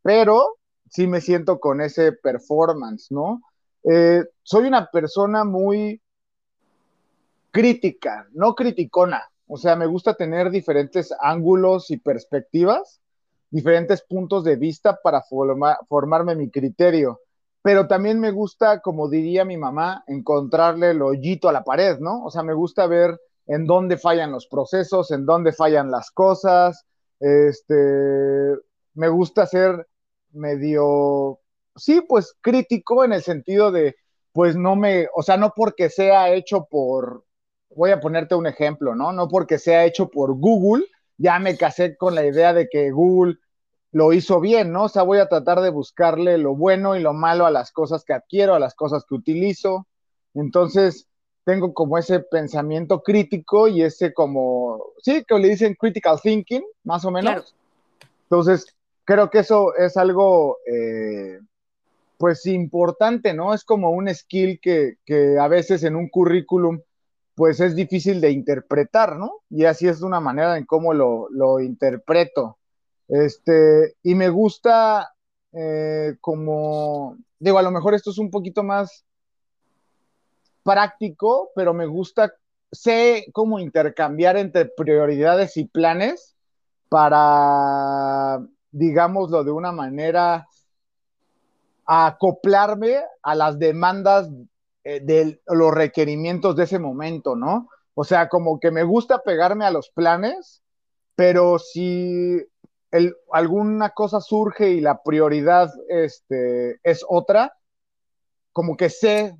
pero 0.03 0.57
sí 0.89 1.07
me 1.07 1.21
siento 1.21 1.59
con 1.59 1.81
ese 1.81 2.11
performance, 2.11 3.11
¿no? 3.11 3.41
Eh, 3.83 4.23
soy 4.43 4.67
una 4.67 4.89
persona 4.91 5.43
muy 5.43 6.01
crítica, 7.51 8.27
no 8.31 8.55
criticona. 8.55 9.23
O 9.47 9.57
sea, 9.57 9.75
me 9.75 9.85
gusta 9.85 10.13
tener 10.13 10.49
diferentes 10.49 11.13
ángulos 11.19 11.91
y 11.91 11.97
perspectivas, 11.97 13.01
diferentes 13.49 14.01
puntos 14.01 14.45
de 14.45 14.55
vista 14.55 14.99
para 15.03 15.23
formarme 15.89 16.35
mi 16.35 16.49
criterio. 16.49 17.19
Pero 17.61 17.87
también 17.87 18.19
me 18.19 18.31
gusta, 18.31 18.79
como 18.79 19.09
diría 19.09 19.43
mi 19.45 19.57
mamá, 19.57 20.03
encontrarle 20.07 20.91
el 20.91 21.01
hoyito 21.01 21.49
a 21.49 21.51
la 21.51 21.63
pared, 21.63 21.99
¿no? 21.99 22.23
O 22.23 22.31
sea, 22.31 22.43
me 22.43 22.53
gusta 22.53 22.87
ver 22.87 23.19
en 23.45 23.67
dónde 23.67 23.97
fallan 23.97 24.31
los 24.31 24.47
procesos, 24.47 25.11
en 25.11 25.25
dónde 25.25 25.51
fallan 25.51 25.91
las 25.91 26.11
cosas. 26.11 26.85
Este, 27.19 28.55
me 28.93 29.09
gusta 29.09 29.45
ser 29.45 29.85
medio, 30.31 31.40
sí, 31.75 32.01
pues 32.01 32.35
crítico 32.41 33.03
en 33.03 33.13
el 33.13 33.21
sentido 33.21 33.71
de, 33.71 33.95
pues 34.33 34.55
no 34.55 34.75
me, 34.75 35.07
o 35.15 35.23
sea, 35.23 35.37
no 35.37 35.53
porque 35.55 35.89
sea 35.89 36.31
hecho 36.33 36.67
por, 36.69 37.23
voy 37.75 37.91
a 37.91 37.99
ponerte 37.99 38.35
un 38.35 38.47
ejemplo, 38.47 38.95
¿no? 38.95 39.11
No 39.11 39.27
porque 39.27 39.57
sea 39.59 39.85
hecho 39.85 40.09
por 40.09 40.33
Google, 40.33 40.85
ya 41.17 41.39
me 41.39 41.57
casé 41.57 41.97
con 41.97 42.15
la 42.15 42.25
idea 42.25 42.53
de 42.53 42.67
que 42.69 42.91
Google 42.91 43.37
lo 43.91 44.13
hizo 44.13 44.39
bien, 44.39 44.71
¿no? 44.71 44.85
O 44.85 44.89
sea, 44.89 45.03
voy 45.03 45.19
a 45.19 45.27
tratar 45.27 45.61
de 45.61 45.69
buscarle 45.69 46.37
lo 46.37 46.55
bueno 46.55 46.95
y 46.95 47.01
lo 47.01 47.13
malo 47.13 47.45
a 47.45 47.51
las 47.51 47.71
cosas 47.71 48.05
que 48.05 48.13
adquiero, 48.13 48.55
a 48.55 48.59
las 48.59 48.73
cosas 48.73 49.03
que 49.07 49.15
utilizo. 49.15 49.87
Entonces, 50.33 51.07
tengo 51.43 51.73
como 51.73 51.97
ese 51.97 52.19
pensamiento 52.19 53.01
crítico 53.01 53.67
y 53.67 53.83
ese 53.83 54.13
como, 54.13 54.93
sí, 55.01 55.23
que 55.27 55.37
le 55.39 55.49
dicen 55.49 55.75
critical 55.75 56.19
thinking, 56.21 56.63
más 56.83 57.03
o 57.03 57.11
menos. 57.11 57.55
Entonces, 58.23 58.75
creo 59.03 59.29
que 59.29 59.39
eso 59.39 59.75
es 59.75 59.97
algo, 59.97 60.57
eh, 60.65 61.39
pues, 62.21 62.45
importante, 62.45 63.33
¿no? 63.33 63.51
Es 63.51 63.63
como 63.63 63.89
un 63.89 64.07
skill 64.13 64.59
que, 64.61 64.97
que, 65.05 65.39
a 65.39 65.47
veces 65.47 65.83
en 65.83 65.95
un 65.95 66.07
currículum, 66.07 66.79
pues, 67.33 67.59
es 67.59 67.75
difícil 67.75 68.21
de 68.21 68.29
interpretar, 68.29 69.17
¿no? 69.17 69.39
Y 69.49 69.65
así 69.65 69.87
es 69.87 70.03
una 70.03 70.19
manera 70.19 70.55
en 70.55 70.65
cómo 70.65 70.93
lo, 70.93 71.27
lo 71.31 71.59
interpreto. 71.59 72.59
Este, 73.07 73.95
y 74.03 74.13
me 74.13 74.29
gusta 74.29 75.15
eh, 75.51 76.15
como, 76.21 77.17
digo, 77.39 77.57
a 77.57 77.63
lo 77.63 77.71
mejor 77.71 77.95
esto 77.95 78.11
es 78.11 78.19
un 78.19 78.29
poquito 78.29 78.61
más 78.61 79.03
práctico, 80.61 81.49
pero 81.55 81.73
me 81.73 81.87
gusta, 81.87 82.33
sé 82.71 83.25
cómo 83.33 83.57
intercambiar 83.57 84.37
entre 84.37 84.65
prioridades 84.65 85.57
y 85.57 85.65
planes 85.65 86.35
para, 86.87 88.45
digámoslo 88.69 89.43
de 89.43 89.51
una 89.51 89.71
manera, 89.71 90.47
acoplarme 91.85 93.01
a 93.23 93.35
las 93.35 93.59
demandas 93.59 94.29
eh, 94.83 94.99
de 95.01 95.41
los 95.47 95.73
requerimientos 95.73 96.55
de 96.55 96.63
ese 96.63 96.79
momento, 96.79 97.35
¿no? 97.35 97.69
O 97.93 98.03
sea, 98.03 98.29
como 98.29 98.59
que 98.59 98.71
me 98.71 98.83
gusta 98.83 99.21
pegarme 99.23 99.65
a 99.65 99.71
los 99.71 99.89
planes, 99.89 100.61
pero 101.15 101.59
si 101.59 102.41
alguna 103.31 103.91
cosa 103.91 104.19
surge 104.19 104.71
y 104.71 104.81
la 104.81 105.01
prioridad 105.01 105.71
este, 105.87 106.79
es 106.83 107.05
otra, 107.07 107.53
como 108.51 108.75
que 108.75 108.89
sé 108.89 109.35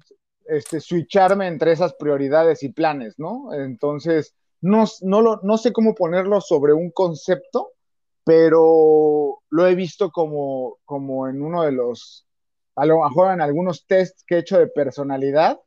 este, 0.45 0.79
switcharme 0.79 1.47
entre 1.47 1.71
esas 1.71 1.93
prioridades 1.93 2.63
y 2.63 2.69
planes, 2.69 3.15
¿no? 3.17 3.53
Entonces, 3.53 4.35
no, 4.61 4.85
no, 5.01 5.21
lo, 5.21 5.39
no 5.43 5.57
sé 5.57 5.73
cómo 5.73 5.95
ponerlo 5.95 6.39
sobre 6.39 6.73
un 6.73 6.91
concepto, 6.91 7.71
pero 8.23 9.39
lo 9.49 9.67
he 9.67 9.75
visto 9.75 10.11
como, 10.11 10.77
como 10.85 11.27
en 11.27 11.41
uno 11.41 11.63
de 11.63 11.71
los, 11.71 12.25
a 12.81 12.85
lo 12.85 13.03
mejor 13.03 13.31
en 13.33 13.41
algunos 13.41 13.85
tests 13.85 14.23
que 14.25 14.35
he 14.35 14.39
hecho 14.39 14.57
de 14.57 14.67
personalidad 14.67 15.59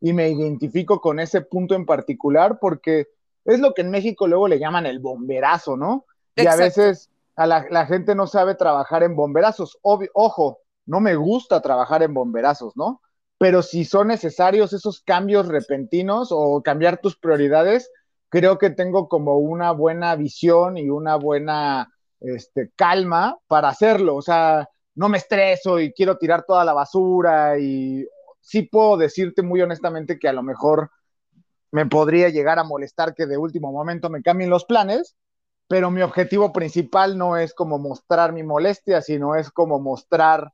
y 0.00 0.12
me 0.12 0.28
identifico 0.28 1.00
con 1.00 1.20
ese 1.20 1.40
punto 1.40 1.74
en 1.74 1.86
particular 1.86 2.58
porque 2.60 3.08
es 3.44 3.60
lo 3.60 3.74
que 3.74 3.82
en 3.82 3.90
México 3.90 4.26
luego 4.26 4.48
le 4.48 4.58
llaman 4.58 4.86
el 4.86 5.00
bomberazo, 5.00 5.76
¿no? 5.76 6.06
Y 6.36 6.46
a 6.46 6.56
veces 6.56 7.10
a 7.36 7.46
la, 7.46 7.66
la, 7.70 7.86
gente 7.86 8.14
no 8.14 8.26
sabe 8.26 8.54
trabajar 8.54 9.02
en 9.02 9.16
bomberazos. 9.16 9.78
ojo, 9.82 10.60
no 10.86 11.00
me 11.00 11.16
gusta 11.16 11.60
trabajar 11.60 12.02
en 12.02 12.14
bomberazos, 12.14 12.76
¿no? 12.76 13.00
pero 13.42 13.60
si 13.62 13.84
son 13.84 14.06
necesarios 14.06 14.72
esos 14.72 15.00
cambios 15.00 15.48
repentinos 15.48 16.28
o 16.30 16.62
cambiar 16.62 16.98
tus 16.98 17.16
prioridades, 17.16 17.90
creo 18.28 18.56
que 18.56 18.70
tengo 18.70 19.08
como 19.08 19.36
una 19.38 19.72
buena 19.72 20.14
visión 20.14 20.78
y 20.78 20.90
una 20.90 21.16
buena 21.16 21.92
este, 22.20 22.70
calma 22.76 23.36
para 23.48 23.70
hacerlo. 23.70 24.14
O 24.14 24.22
sea, 24.22 24.68
no 24.94 25.08
me 25.08 25.18
estreso 25.18 25.80
y 25.80 25.92
quiero 25.92 26.18
tirar 26.18 26.44
toda 26.44 26.64
la 26.64 26.72
basura 26.72 27.58
y 27.58 28.06
sí 28.40 28.62
puedo 28.62 28.96
decirte 28.96 29.42
muy 29.42 29.60
honestamente 29.62 30.18
que 30.18 30.28
a 30.28 30.32
lo 30.32 30.42
mejor 30.42 30.90
me 31.70 31.86
podría 31.86 32.28
llegar 32.28 32.58
a 32.58 32.64
molestar 32.64 33.14
que 33.14 33.26
de 33.26 33.38
último 33.38 33.72
momento 33.72 34.10
me 34.10 34.22
cambien 34.22 34.50
los 34.50 34.64
planes, 34.64 35.16
pero 35.68 35.90
mi 35.90 36.02
objetivo 36.02 36.52
principal 36.52 37.16
no 37.16 37.36
es 37.38 37.54
como 37.54 37.78
mostrar 37.78 38.32
mi 38.32 38.42
molestia, 38.42 39.00
sino 39.00 39.36
es 39.36 39.50
como 39.50 39.80
mostrar 39.80 40.52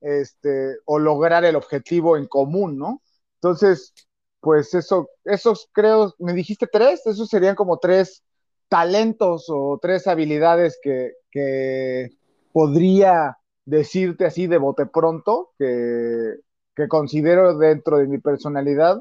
este, 0.00 0.76
o 0.84 0.98
lograr 0.98 1.44
el 1.44 1.56
objetivo 1.56 2.16
en 2.16 2.26
común, 2.26 2.78
¿no? 2.78 3.02
Entonces, 3.36 3.92
pues 4.40 4.72
eso, 4.74 5.08
esos 5.24 5.68
creo, 5.72 6.14
me 6.18 6.32
dijiste 6.32 6.68
tres, 6.70 7.04
esos 7.06 7.28
serían 7.28 7.56
como 7.56 7.78
tres 7.78 8.22
talentos 8.68 9.46
o 9.48 9.78
tres 9.82 10.06
habilidades 10.06 10.78
que, 10.80 11.14
que 11.32 12.10
podría 12.52 13.39
decirte 13.70 14.26
así 14.26 14.46
de 14.46 14.58
bote 14.58 14.86
pronto, 14.86 15.52
que, 15.58 16.34
que 16.74 16.88
considero 16.88 17.56
dentro 17.56 17.98
de 17.98 18.06
mi 18.06 18.18
personalidad 18.18 19.00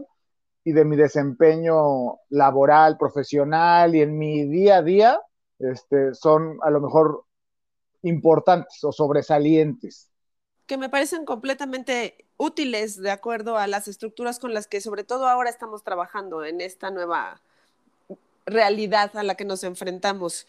y 0.64 0.74
de 0.74 0.86
mi 0.86 0.96
desempeño 0.96 2.20
laboral, 2.30 2.98
profesional 2.98 3.96
y 3.96 4.02
en 4.02 4.18
mi 4.18 4.46
día 4.46 4.78
a 4.78 4.82
día, 4.84 5.22
este, 5.58 6.14
son 6.14 6.60
a 6.62 6.70
lo 6.70 6.82
mejor 6.82 7.24
importantes 8.04 8.84
o 8.84 8.92
sobresalientes 8.92 10.10
que 10.70 10.78
me 10.78 10.88
parecen 10.88 11.26
completamente 11.26 12.28
útiles 12.38 13.02
de 13.02 13.10
acuerdo 13.10 13.58
a 13.58 13.66
las 13.66 13.88
estructuras 13.88 14.38
con 14.38 14.54
las 14.54 14.68
que 14.68 14.82
sobre 14.82 15.04
todo 15.04 15.28
ahora 15.28 15.50
estamos 15.50 15.84
trabajando 15.84 16.46
en 16.46 16.62
esta 16.62 16.92
nueva 16.92 17.42
realidad 18.46 19.18
a 19.18 19.24
la 19.24 19.34
que 19.34 19.46
nos 19.46 19.64
enfrentamos. 19.64 20.46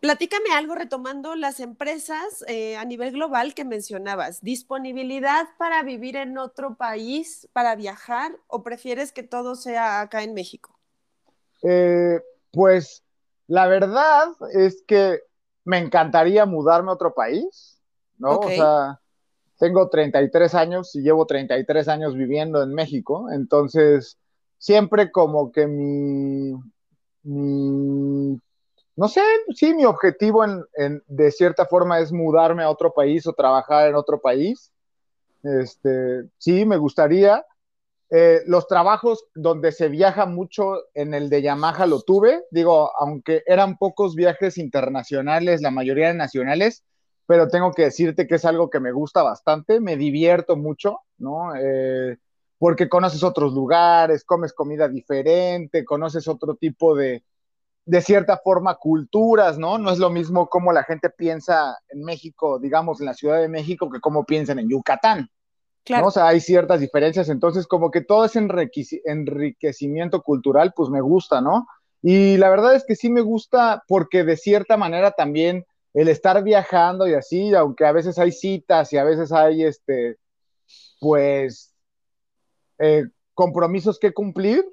Platícame 0.00 0.52
algo 0.54 0.74
retomando 0.74 1.34
las 1.34 1.60
empresas 1.60 2.42
eh, 2.48 2.76
a 2.76 2.84
nivel 2.86 3.12
global 3.12 3.52
que 3.52 3.66
mencionabas. 3.66 4.40
¿Disponibilidad 4.40 5.46
para 5.58 5.82
vivir 5.82 6.16
en 6.16 6.38
otro 6.38 6.76
país, 6.76 7.48
para 7.52 7.76
viajar, 7.76 8.32
o 8.46 8.62
prefieres 8.62 9.12
que 9.12 9.22
todo 9.22 9.54
sea 9.54 10.00
acá 10.00 10.22
en 10.22 10.32
México? 10.32 10.74
Eh, 11.62 12.18
pues 12.50 13.04
la 13.46 13.66
verdad 13.66 14.28
es 14.54 14.82
que 14.86 15.20
me 15.64 15.78
encantaría 15.78 16.46
mudarme 16.46 16.90
a 16.90 16.94
otro 16.94 17.12
país, 17.14 17.78
¿no? 18.16 18.38
O 18.38 18.48
sea, 18.48 19.00
tengo 19.58 19.90
33 19.90 20.54
años 20.54 20.94
y 20.94 21.02
llevo 21.02 21.26
33 21.26 21.88
años 21.88 22.14
viviendo 22.14 22.62
en 22.62 22.72
México, 22.72 23.28
entonces 23.30 24.18
siempre 24.56 25.10
como 25.10 25.52
que 25.52 25.66
mi, 25.66 26.54
no 29.00 29.08
sé, 29.08 29.22
sí, 29.54 29.72
mi 29.72 29.86
objetivo 29.86 30.44
en, 30.44 31.02
de 31.06 31.30
cierta 31.30 31.64
forma 31.64 32.00
es 32.00 32.12
mudarme 32.12 32.64
a 32.64 32.68
otro 32.68 32.92
país 32.92 33.26
o 33.26 33.32
trabajar 33.32 33.88
en 33.88 33.94
otro 33.94 34.20
país. 34.20 34.70
Este, 35.42 36.24
sí, 36.36 36.66
me 36.66 36.76
gustaría. 36.76 37.42
Eh, 38.10 38.42
los 38.46 38.68
trabajos 38.68 39.24
donde 39.34 39.72
se 39.72 39.88
viaja 39.88 40.26
mucho 40.26 40.82
en 40.92 41.14
el 41.14 41.30
de 41.30 41.40
Yamaha 41.40 41.86
lo 41.86 42.02
tuve, 42.02 42.44
digo, 42.50 42.90
aunque 43.00 43.42
eran 43.46 43.78
pocos 43.78 44.14
viajes 44.14 44.58
internacionales, 44.58 45.62
la 45.62 45.70
mayoría 45.70 46.12
nacionales, 46.12 46.84
pero 47.24 47.48
tengo 47.48 47.72
que 47.72 47.84
decirte 47.84 48.26
que 48.26 48.34
es 48.34 48.44
algo 48.44 48.68
que 48.68 48.80
me 48.80 48.92
gusta 48.92 49.22
bastante, 49.22 49.80
me 49.80 49.96
divierto 49.96 50.56
mucho, 50.56 50.98
¿no? 51.16 51.54
Eh, 51.56 52.18
porque 52.58 52.90
conoces 52.90 53.22
otros 53.22 53.54
lugares, 53.54 54.24
comes 54.24 54.52
comida 54.52 54.88
diferente, 54.88 55.86
conoces 55.86 56.28
otro 56.28 56.56
tipo 56.56 56.94
de, 56.94 57.24
de 57.90 58.00
cierta 58.02 58.36
forma, 58.36 58.76
culturas, 58.76 59.58
¿no? 59.58 59.76
No 59.76 59.90
es 59.90 59.98
lo 59.98 60.10
mismo 60.10 60.48
como 60.48 60.72
la 60.72 60.84
gente 60.84 61.10
piensa 61.10 61.76
en 61.88 62.04
México, 62.04 62.60
digamos, 62.60 63.00
en 63.00 63.06
la 63.06 63.14
Ciudad 63.14 63.40
de 63.40 63.48
México, 63.48 63.90
que 63.90 63.98
como 63.98 64.24
piensan 64.24 64.60
en 64.60 64.68
Yucatán. 64.68 65.28
Claro. 65.82 66.06
O 66.06 66.10
sea, 66.12 66.28
hay 66.28 66.38
ciertas 66.38 66.78
diferencias, 66.78 67.28
entonces 67.28 67.66
como 67.66 67.90
que 67.90 68.02
todo 68.02 68.24
ese 68.24 68.38
enriquecimiento 68.38 70.22
cultural, 70.22 70.72
pues 70.76 70.88
me 70.88 71.00
gusta, 71.00 71.40
¿no? 71.40 71.66
Y 72.00 72.36
la 72.36 72.48
verdad 72.48 72.76
es 72.76 72.84
que 72.84 72.94
sí 72.94 73.10
me 73.10 73.22
gusta 73.22 73.82
porque 73.88 74.22
de 74.22 74.36
cierta 74.36 74.76
manera 74.76 75.10
también 75.10 75.66
el 75.92 76.06
estar 76.06 76.44
viajando 76.44 77.08
y 77.08 77.14
así, 77.14 77.52
aunque 77.54 77.86
a 77.86 77.92
veces 77.92 78.20
hay 78.20 78.30
citas 78.30 78.92
y 78.92 78.98
a 78.98 79.04
veces 79.04 79.32
hay, 79.32 79.64
este, 79.64 80.16
pues, 81.00 81.74
eh, 82.78 83.06
compromisos 83.34 83.98
que 83.98 84.12
cumplir, 84.12 84.64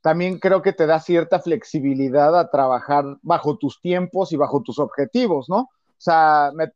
también 0.00 0.38
creo 0.38 0.62
que 0.62 0.72
te 0.72 0.86
da 0.86 1.00
cierta 1.00 1.40
flexibilidad 1.40 2.38
a 2.38 2.50
trabajar 2.50 3.04
bajo 3.22 3.58
tus 3.58 3.80
tiempos 3.80 4.32
y 4.32 4.36
bajo 4.36 4.62
tus 4.62 4.78
objetivos, 4.78 5.48
¿no? 5.48 5.58
O 5.60 6.00
sea, 6.00 6.52
me, 6.54 6.72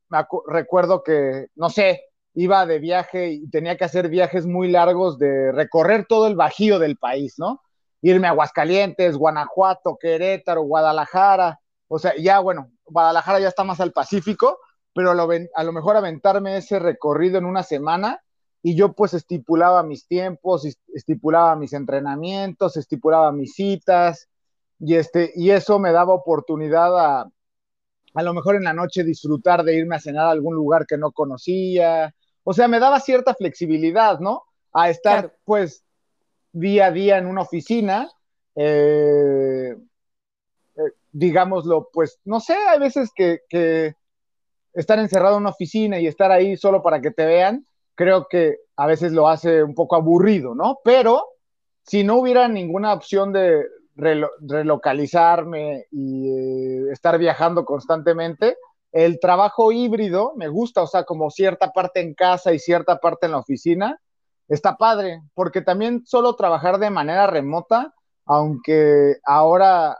recuerdo 0.49 1.03
que, 1.03 1.47
no 1.55 1.71
sé, 1.71 2.03
iba 2.35 2.67
de 2.67 2.79
viaje 2.79 3.33
y 3.33 3.49
tenía 3.51 3.77
que 3.77 3.85
hacer 3.85 4.09
viajes 4.09 4.47
muy 4.47 4.71
largos 4.71 5.19
de 5.19 5.53
recorrer 5.53 6.07
todo 6.09 6.27
el 6.27 6.35
bajío 6.35 6.79
del 6.79 6.97
país, 6.97 7.35
¿no? 7.39 7.63
Irme 8.01 8.27
a 8.27 8.31
Aguascalientes, 8.31 9.17
Guanajuato, 9.17 9.97
Querétaro, 10.01 10.63
Guadalajara, 10.63 11.61
o 11.87 11.99
sea, 11.99 12.15
ya 12.17 12.41
bueno, 12.41 12.71
Guadalajara 12.85 13.39
ya 13.39 13.49
está 13.49 13.65
más 13.65 13.81
al 13.81 13.93
Pacífico, 13.93 14.59
pero 14.95 15.13
a 15.13 15.65
lo 15.65 15.73
mejor 15.73 15.97
aventarme 15.97 16.57
ese 16.57 16.79
recorrido 16.79 17.39
en 17.39 17.45
una 17.45 17.63
semana 17.63 18.21
y 18.63 18.77
yo 18.77 18.93
pues 18.93 19.15
estipulaba 19.15 19.83
mis 19.83 20.07
tiempos, 20.07 20.65
estipulaba 20.95 21.57
mis 21.57 21.73
entrenamientos, 21.73 22.77
estipulaba 22.77 23.33
mis 23.33 23.55
citas 23.55 24.29
y, 24.79 24.95
este, 24.95 25.33
y 25.35 25.51
eso 25.51 25.79
me 25.79 25.93
daba 25.93 26.15
oportunidad 26.15 26.99
a, 26.99 27.31
a 28.15 28.23
lo 28.23 28.35
mejor 28.35 28.57
en 28.57 28.65
la 28.65 28.73
noche 28.73 29.05
disfrutar 29.05 29.65
de 29.65 29.77
irme 29.77 29.97
a 29.97 30.01
cenar 30.01 30.27
a 30.27 30.31
algún 30.31 30.55
lugar 30.55 30.87
que 30.87 30.99
no 30.99 31.13
conocía. 31.13 32.15
O 32.45 32.53
sea, 32.53 32.69
me 32.69 32.79
daba 32.79 33.01
cierta 33.01 33.35
flexibilidad, 33.35 34.21
¿no? 34.21 34.45
A 34.73 34.91
estar 34.91 35.35
pues 35.45 35.85
día 36.53 36.87
a 36.87 36.93
día 36.93 37.19
en 37.19 37.27
una 37.27 37.43
oficina. 37.43 38.11
Eh, 38.55 39.77
eh, 40.77 40.93
digámoslo, 41.11 41.89
pues 41.93 42.21
no 42.25 42.41
sé, 42.41 42.55
hay 42.55 42.79
veces 42.79 43.11
que, 43.15 43.41
que 43.49 43.95
estar 44.75 44.99
encerrado 44.99 45.37
en 45.37 45.43
una 45.43 45.51
oficina 45.51 45.99
y 45.99 46.07
estar 46.07 46.31
ahí 46.31 46.57
solo 46.57 46.83
para 46.83 47.01
que 47.01 47.11
te 47.11 47.25
vean, 47.25 47.67
creo 47.95 48.27
que 48.29 48.59
a 48.77 48.87
veces 48.87 49.13
lo 49.13 49.29
hace 49.29 49.63
un 49.63 49.75
poco 49.75 49.97
aburrido, 49.97 50.55
¿no? 50.55 50.79
Pero 50.85 51.27
si 51.83 52.05
no 52.05 52.17
hubiera 52.17 52.49
ninguna 52.49 52.93
opción 52.93 53.33
de 53.33 53.65
relocalizarme 53.95 55.87
y 55.91 56.29
eh, 56.29 56.93
estar 56.93 57.19
viajando 57.19 57.65
constantemente, 57.65 58.57
el 58.93 59.21
trabajo 59.21 59.73
híbrido 59.73 60.33
me 60.37 60.49
gusta, 60.49 60.83
o 60.83 60.87
sea, 60.87 61.05
como 61.05 61.31
cierta 61.31 61.73
parte 61.73 62.01
en 62.01 62.15
casa 62.15 62.53
y 62.53 62.59
cierta 62.59 62.99
parte 62.99 63.27
en 63.27 63.33
la 63.33 63.39
oficina, 63.39 63.99
está 64.49 64.77
padre, 64.77 65.23
porque 65.35 65.63
también 65.63 66.03
solo 66.05 66.37
trabajar 66.37 66.79
de 66.79 66.91
manera 66.91 67.27
remota, 67.27 67.95
aunque 68.27 69.17
ahora 69.25 69.97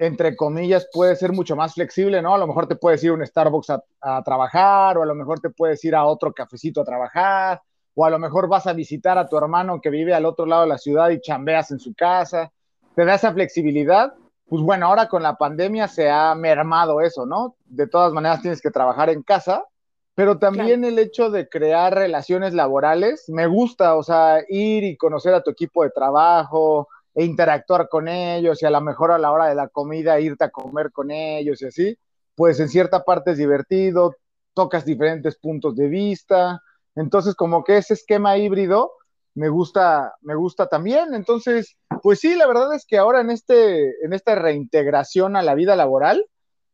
entre 0.00 0.34
comillas, 0.34 0.88
puede 0.90 1.14
ser 1.14 1.30
mucho 1.30 1.54
más 1.56 1.74
flexible, 1.74 2.22
¿no? 2.22 2.34
A 2.34 2.38
lo 2.38 2.46
mejor 2.46 2.66
te 2.66 2.74
puedes 2.74 3.04
ir 3.04 3.10
a 3.10 3.12
un 3.12 3.26
Starbucks 3.26 3.68
a, 4.00 4.22
trabajar, 4.22 4.96
o 4.96 5.02
a 5.02 5.06
lo 5.06 5.14
mejor 5.14 5.40
te 5.40 5.50
puedes 5.50 5.84
ir 5.84 5.94
a 5.94 6.06
otro 6.06 6.32
cafecito 6.32 6.80
a 6.80 6.86
trabajar, 6.86 7.60
o 7.94 8.06
a 8.06 8.08
lo 8.08 8.18
mejor 8.18 8.48
vas 8.48 8.66
a 8.66 8.72
visitar 8.72 9.18
a 9.18 9.28
tu 9.28 9.36
hermano 9.36 9.78
que 9.78 9.90
vive 9.90 10.14
al 10.14 10.24
otro 10.24 10.46
lado 10.46 10.62
de 10.62 10.68
la 10.68 10.78
ciudad 10.78 11.10
y 11.10 11.20
chambeas 11.20 11.70
en 11.70 11.80
su 11.80 11.92
casa. 11.92 12.50
Te 12.96 13.04
da 13.04 13.16
esa 13.16 13.34
flexibilidad. 13.34 14.14
Pues 14.48 14.62
bueno, 14.62 14.86
ahora 14.86 15.06
con 15.06 15.22
la 15.22 15.36
pandemia 15.36 15.86
se 15.86 16.08
ha 16.08 16.34
mermado 16.34 17.02
eso, 17.02 17.26
¿no? 17.26 17.56
De 17.66 17.86
todas 17.86 18.14
maneras 18.14 18.40
tienes 18.40 18.62
que 18.62 18.70
trabajar 18.70 19.10
en 19.10 19.22
casa, 19.22 19.66
pero 20.14 20.38
también 20.38 20.82
el 20.82 20.98
hecho 20.98 21.28
de 21.28 21.46
crear 21.46 21.94
relaciones 21.94 22.54
laborales, 22.54 23.28
me 23.28 23.46
gusta, 23.46 23.96
o 23.96 24.02
sea, 24.02 24.38
ir 24.48 24.82
y 24.82 24.96
conocer 24.96 25.34
a 25.34 25.42
tu 25.42 25.50
equipo 25.50 25.84
de 25.84 25.90
trabajo, 25.90 26.88
e 27.14 27.24
interactuar 27.24 27.88
con 27.88 28.08
ellos 28.08 28.62
y 28.62 28.66
a 28.66 28.70
lo 28.70 28.80
mejor 28.80 29.12
a 29.12 29.18
la 29.18 29.32
hora 29.32 29.46
de 29.48 29.54
la 29.54 29.68
comida 29.68 30.20
irte 30.20 30.44
a 30.44 30.50
comer 30.50 30.92
con 30.92 31.10
ellos 31.10 31.60
y 31.62 31.66
así, 31.66 31.98
pues 32.34 32.60
en 32.60 32.68
cierta 32.68 33.04
parte 33.04 33.32
es 33.32 33.38
divertido, 33.38 34.16
tocas 34.54 34.84
diferentes 34.84 35.36
puntos 35.36 35.76
de 35.76 35.88
vista, 35.88 36.62
entonces 36.94 37.34
como 37.34 37.64
que 37.64 37.78
ese 37.78 37.94
esquema 37.94 38.36
híbrido 38.38 38.92
me 39.34 39.48
gusta, 39.48 40.14
me 40.22 40.34
gusta 40.34 40.66
también, 40.68 41.14
entonces, 41.14 41.76
pues 42.02 42.20
sí, 42.20 42.34
la 42.34 42.46
verdad 42.46 42.74
es 42.74 42.84
que 42.84 42.98
ahora 42.98 43.20
en, 43.20 43.30
este, 43.30 44.04
en 44.04 44.12
esta 44.12 44.34
reintegración 44.34 45.36
a 45.36 45.42
la 45.42 45.54
vida 45.54 45.76
laboral, 45.76 46.26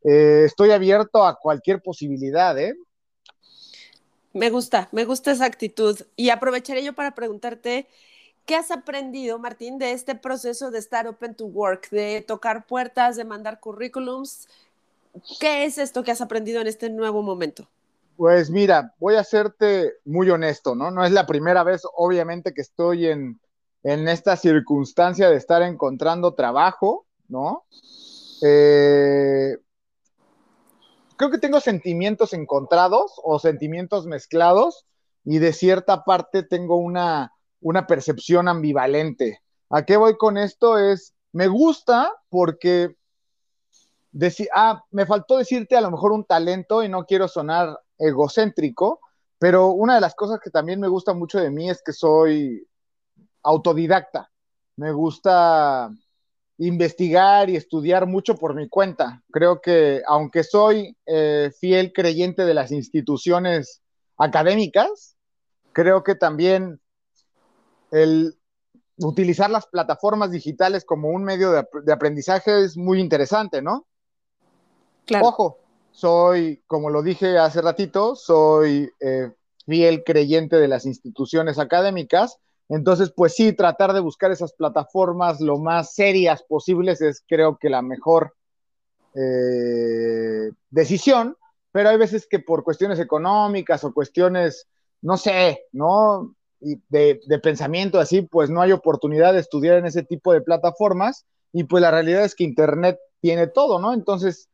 eh, 0.04 0.44
estoy 0.46 0.70
abierto 0.70 1.24
a 1.24 1.36
cualquier 1.36 1.82
posibilidad, 1.82 2.58
¿eh? 2.58 2.74
Me 4.32 4.50
gusta, 4.50 4.88
me 4.92 5.06
gusta 5.06 5.30
esa 5.30 5.46
actitud. 5.46 5.98
Y 6.14 6.28
aprovecharé 6.28 6.84
yo 6.84 6.92
para 6.92 7.14
preguntarte, 7.14 7.88
¿Qué 8.46 8.54
has 8.54 8.70
aprendido, 8.70 9.40
Martín, 9.40 9.76
de 9.78 9.90
este 9.90 10.14
proceso 10.14 10.70
de 10.70 10.78
estar 10.78 11.08
open 11.08 11.34
to 11.34 11.46
work, 11.46 11.90
de 11.90 12.24
tocar 12.26 12.64
puertas, 12.64 13.16
de 13.16 13.24
mandar 13.24 13.58
currículums? 13.58 14.48
¿Qué 15.40 15.64
es 15.64 15.78
esto 15.78 16.04
que 16.04 16.12
has 16.12 16.20
aprendido 16.20 16.60
en 16.60 16.68
este 16.68 16.88
nuevo 16.88 17.22
momento? 17.22 17.68
Pues 18.16 18.48
mira, 18.48 18.94
voy 19.00 19.16
a 19.16 19.24
serte 19.24 19.94
muy 20.04 20.30
honesto, 20.30 20.76
¿no? 20.76 20.92
No 20.92 21.04
es 21.04 21.10
la 21.10 21.26
primera 21.26 21.64
vez, 21.64 21.82
obviamente, 21.96 22.54
que 22.54 22.60
estoy 22.60 23.06
en, 23.06 23.40
en 23.82 24.06
esta 24.06 24.36
circunstancia 24.36 25.28
de 25.28 25.36
estar 25.36 25.62
encontrando 25.62 26.34
trabajo, 26.34 27.04
¿no? 27.28 27.64
Eh, 28.42 29.56
creo 31.16 31.30
que 31.32 31.38
tengo 31.38 31.58
sentimientos 31.58 32.32
encontrados 32.32 33.20
o 33.24 33.40
sentimientos 33.40 34.06
mezclados 34.06 34.86
y 35.24 35.38
de 35.40 35.52
cierta 35.52 36.04
parte 36.04 36.44
tengo 36.44 36.76
una 36.76 37.32
una 37.60 37.86
percepción 37.86 38.48
ambivalente. 38.48 39.40
¿A 39.70 39.84
qué 39.84 39.96
voy 39.96 40.16
con 40.16 40.38
esto? 40.38 40.78
Es, 40.78 41.14
me 41.32 41.48
gusta 41.48 42.12
porque, 42.28 42.96
ah, 44.54 44.82
me 44.90 45.06
faltó 45.06 45.38
decirte 45.38 45.76
a 45.76 45.80
lo 45.80 45.90
mejor 45.90 46.12
un 46.12 46.24
talento 46.24 46.82
y 46.82 46.88
no 46.88 47.04
quiero 47.04 47.28
sonar 47.28 47.80
egocéntrico, 47.98 49.00
pero 49.38 49.68
una 49.68 49.96
de 49.96 50.00
las 50.00 50.14
cosas 50.14 50.40
que 50.42 50.50
también 50.50 50.80
me 50.80 50.88
gusta 50.88 51.14
mucho 51.14 51.38
de 51.38 51.50
mí 51.50 51.68
es 51.68 51.82
que 51.84 51.92
soy 51.92 52.66
autodidacta. 53.42 54.30
Me 54.76 54.92
gusta 54.92 55.90
investigar 56.58 57.50
y 57.50 57.56
estudiar 57.56 58.06
mucho 58.06 58.36
por 58.36 58.54
mi 58.54 58.68
cuenta. 58.68 59.22
Creo 59.30 59.60
que 59.60 60.02
aunque 60.06 60.42
soy 60.42 60.96
eh, 61.06 61.50
fiel 61.58 61.92
creyente 61.92 62.44
de 62.44 62.54
las 62.54 62.72
instituciones 62.72 63.82
académicas, 64.16 65.16
creo 65.72 66.02
que 66.02 66.14
también 66.14 66.80
el 67.90 68.36
utilizar 68.98 69.50
las 69.50 69.66
plataformas 69.66 70.30
digitales 70.30 70.84
como 70.84 71.10
un 71.10 71.22
medio 71.24 71.52
de, 71.52 71.92
aprendizaje 71.92 72.64
es 72.64 72.76
muy 72.76 73.00
interesante, 73.00 73.60
¿no? 73.60 73.86
Claro. 75.04 75.26
Ojo, 75.26 75.58
soy, 75.90 76.62
como 76.66 76.90
lo 76.90 77.02
dije 77.02 77.38
hace 77.38 77.60
ratito, 77.60 78.16
soy 78.16 78.90
eh, 79.00 79.30
fiel 79.66 80.02
creyente 80.04 80.56
de 80.56 80.68
las 80.68 80.86
instituciones 80.86 81.58
académicas. 81.58 82.38
Entonces, 82.68 83.12
pues 83.14 83.34
sí, 83.34 83.52
tratar 83.52 83.92
de 83.92 84.00
buscar 84.00 84.32
esas 84.32 84.52
plataformas 84.52 85.40
lo 85.40 85.58
más 85.58 85.94
serias 85.94 86.42
posibles 86.42 87.00
es 87.00 87.22
creo 87.28 87.58
que 87.58 87.70
la 87.70 87.82
mejor 87.82 88.34
eh, 89.14 90.50
decisión, 90.70 91.36
pero 91.70 91.90
hay 91.90 91.96
veces 91.96 92.26
que 92.28 92.40
por 92.40 92.64
cuestiones 92.64 92.98
económicas 92.98 93.84
o 93.84 93.94
cuestiones, 93.94 94.66
no 95.02 95.16
sé, 95.16 95.66
¿no? 95.72 96.34
De, 96.60 97.40
pensamiento 97.42 97.98
así, 97.98 98.22
pues 98.22 98.50
no 98.50 98.60
hay 98.60 98.72
oportunidad 98.72 99.32
de 99.32 99.40
estudiar 99.40 99.78
en 99.78 99.86
ese 99.86 100.02
tipo 100.02 100.32
de 100.32 100.40
plataformas 100.40 101.24
y 101.52 101.64
pues 101.64 101.80
la 101.80 101.90
realidad 101.90 102.24
es 102.24 102.34
que 102.34 102.44
Internet 102.44 102.98
tiene 103.20 103.46
todo, 103.46 103.78
¿no? 103.78 103.92
Entonces 103.92 104.48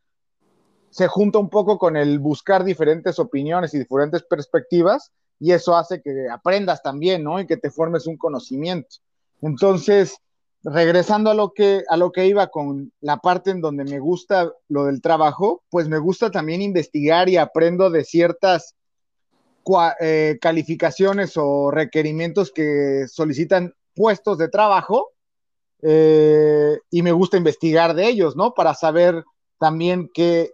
se 0.90 1.08
junta 1.08 1.38
un 1.38 1.48
poco 1.48 1.78
con 1.78 1.96
el 1.96 2.18
buscar 2.18 2.64
diferentes 2.64 3.18
opiniones 3.18 3.72
y 3.74 3.78
diferentes 3.78 4.22
perspectivas 4.22 5.10
y 5.40 5.52
eso 5.52 5.76
hace 5.76 6.02
que 6.02 6.28
aprendas 6.30 6.82
también, 6.82 7.24
¿no? 7.24 7.40
Y 7.40 7.46
que 7.46 7.56
te 7.56 7.70
formes 7.70 8.06
un 8.06 8.16
conocimiento. 8.16 8.96
Entonces, 9.40 10.18
regresando 10.62 11.30
a 11.30 11.34
lo 11.34 11.52
que 11.52 11.82
a 11.88 11.96
lo 11.96 12.12
que 12.12 12.26
iba 12.26 12.46
con 12.48 12.92
la 13.00 13.16
parte 13.16 13.50
en 13.50 13.60
donde 13.60 13.84
me 13.84 13.98
gusta 13.98 14.52
lo 14.68 14.84
del 14.84 15.00
trabajo, 15.00 15.62
pues 15.70 15.88
me 15.88 15.98
gusta 15.98 16.30
también 16.30 16.62
investigar 16.62 17.28
y 17.28 17.36
aprendo 17.36 17.90
de 17.90 18.04
ciertas 18.04 18.76
eh, 20.00 20.38
calificaciones 20.40 21.36
o 21.36 21.70
requerimientos 21.70 22.52
que 22.52 23.06
solicitan 23.08 23.74
puestos 23.94 24.38
de 24.38 24.48
trabajo 24.48 25.10
eh, 25.82 26.78
y 26.90 27.02
me 27.02 27.12
gusta 27.12 27.36
investigar 27.36 27.94
de 27.94 28.08
ellos, 28.08 28.36
¿no? 28.36 28.54
Para 28.54 28.74
saber 28.74 29.24
también 29.58 30.10
qué, 30.12 30.52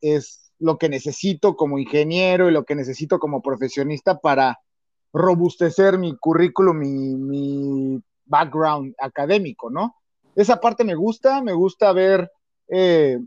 es 0.00 0.50
lo 0.58 0.78
que 0.78 0.88
necesito 0.88 1.56
como 1.56 1.78
ingeniero 1.78 2.48
y 2.48 2.52
lo 2.52 2.64
que 2.64 2.74
necesito 2.74 3.18
como 3.18 3.42
profesionista 3.42 4.18
para 4.18 4.58
robustecer 5.12 5.98
mi 5.98 6.16
currículum, 6.16 6.78
mi, 6.78 7.14
mi 7.14 8.02
background 8.24 8.94
académico, 8.98 9.70
¿no? 9.70 9.94
Esa 10.34 10.60
parte 10.60 10.84
me 10.84 10.94
gusta, 10.94 11.40
me 11.42 11.52
gusta 11.52 11.92
ver 11.92 12.30
eh, 12.68 13.18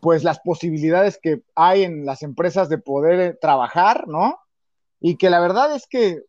pues 0.00 0.24
las 0.24 0.40
posibilidades 0.40 1.18
que 1.22 1.42
hay 1.54 1.84
en 1.84 2.04
las 2.04 2.22
empresas 2.22 2.68
de 2.68 2.78
poder 2.78 3.20
eh, 3.20 3.38
trabajar, 3.40 4.08
¿no? 4.08 4.38
Y 5.00 5.16
que 5.16 5.30
la 5.30 5.40
verdad 5.40 5.74
es 5.74 5.86
que 5.86 6.22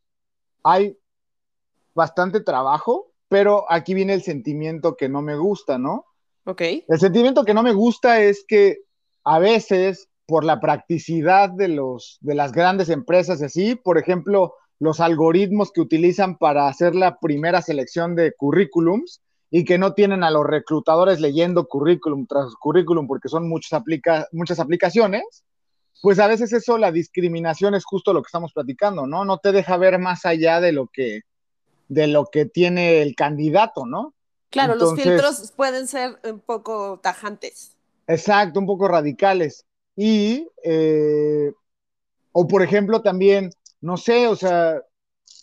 hay 0.64 0.98
bastante 1.94 2.42
trabajo, 2.42 3.12
pero 3.28 3.66
aquí 3.70 3.94
viene 3.94 4.14
el 4.14 4.24
sentimiento 4.24 4.96
que 4.96 5.10
no 5.10 5.22
me 5.22 5.36
gusta, 5.36 5.78
¿no? 5.78 6.06
Ok. 6.46 6.62
El 6.88 7.00
sentimiento 7.00 7.44
que 7.46 7.54
no 7.54 7.64
me 7.64 7.74
gusta 7.74 8.22
es 8.22 8.46
que 8.48 8.80
a 9.24 9.40
veces 9.40 10.10
por 10.26 10.46
la 10.46 10.60
practicidad 10.60 11.50
de, 11.50 11.68
los, 11.68 12.18
de 12.22 12.36
las 12.36 12.52
grandes 12.54 12.90
empresas 12.90 13.42
así, 13.42 13.76
por 13.76 13.98
ejemplo, 13.98 14.56
los 14.80 15.00
algoritmos 15.00 15.72
que 15.72 15.82
utilizan 15.82 16.38
para 16.38 16.68
hacer 16.68 16.96
la 16.96 17.20
primera 17.20 17.62
selección 17.62 18.16
de 18.16 18.34
currículums 18.34 19.22
y 19.54 19.66
que 19.66 19.78
no 19.78 19.94
tienen 19.94 20.24
a 20.24 20.32
los 20.32 20.46
reclutadores 20.46 21.20
leyendo 21.20 21.68
currículum 21.68 22.26
tras 22.26 22.56
currículum 22.56 23.06
porque 23.06 23.28
son 23.28 23.50
muchas, 23.50 23.74
aplica 23.74 24.28
muchas 24.32 24.60
aplicaciones, 24.60 25.44
pues 26.02 26.20
a 26.20 26.28
veces 26.28 26.54
eso, 26.54 26.78
la 26.78 26.92
discriminación 26.92 27.76
es 27.76 27.84
justo 27.84 28.14
lo 28.14 28.24
que 28.24 28.28
estamos 28.28 28.54
platicando, 28.54 29.06
¿no? 29.06 29.26
No 29.26 29.38
te 29.38 29.52
deja 29.52 29.76
ver 29.76 30.00
más 30.00 30.26
allá 30.26 30.62
de 30.62 30.72
lo 30.72 30.88
que, 30.88 31.22
de 31.90 32.08
lo 32.08 32.28
que 32.28 32.46
tiene 32.46 33.02
el 33.02 33.14
candidato, 33.14 33.86
¿no? 33.86 34.16
Claro, 34.50 34.76
los 34.76 34.96
filtros 34.96 35.54
pueden 35.56 35.88
ser 35.88 36.18
un 36.24 36.40
poco 36.40 37.00
tajantes. 37.04 37.76
Exacto, 38.08 38.60
un 38.60 38.66
poco 38.66 38.88
radicales. 38.88 39.66
Y, 39.96 40.48
eh, 40.64 41.52
o 42.32 42.48
por 42.48 42.64
ejemplo, 42.64 43.02
también, 43.02 43.52
no 43.82 43.98
sé, 43.98 44.28
o 44.28 44.36
sea, 44.36 44.82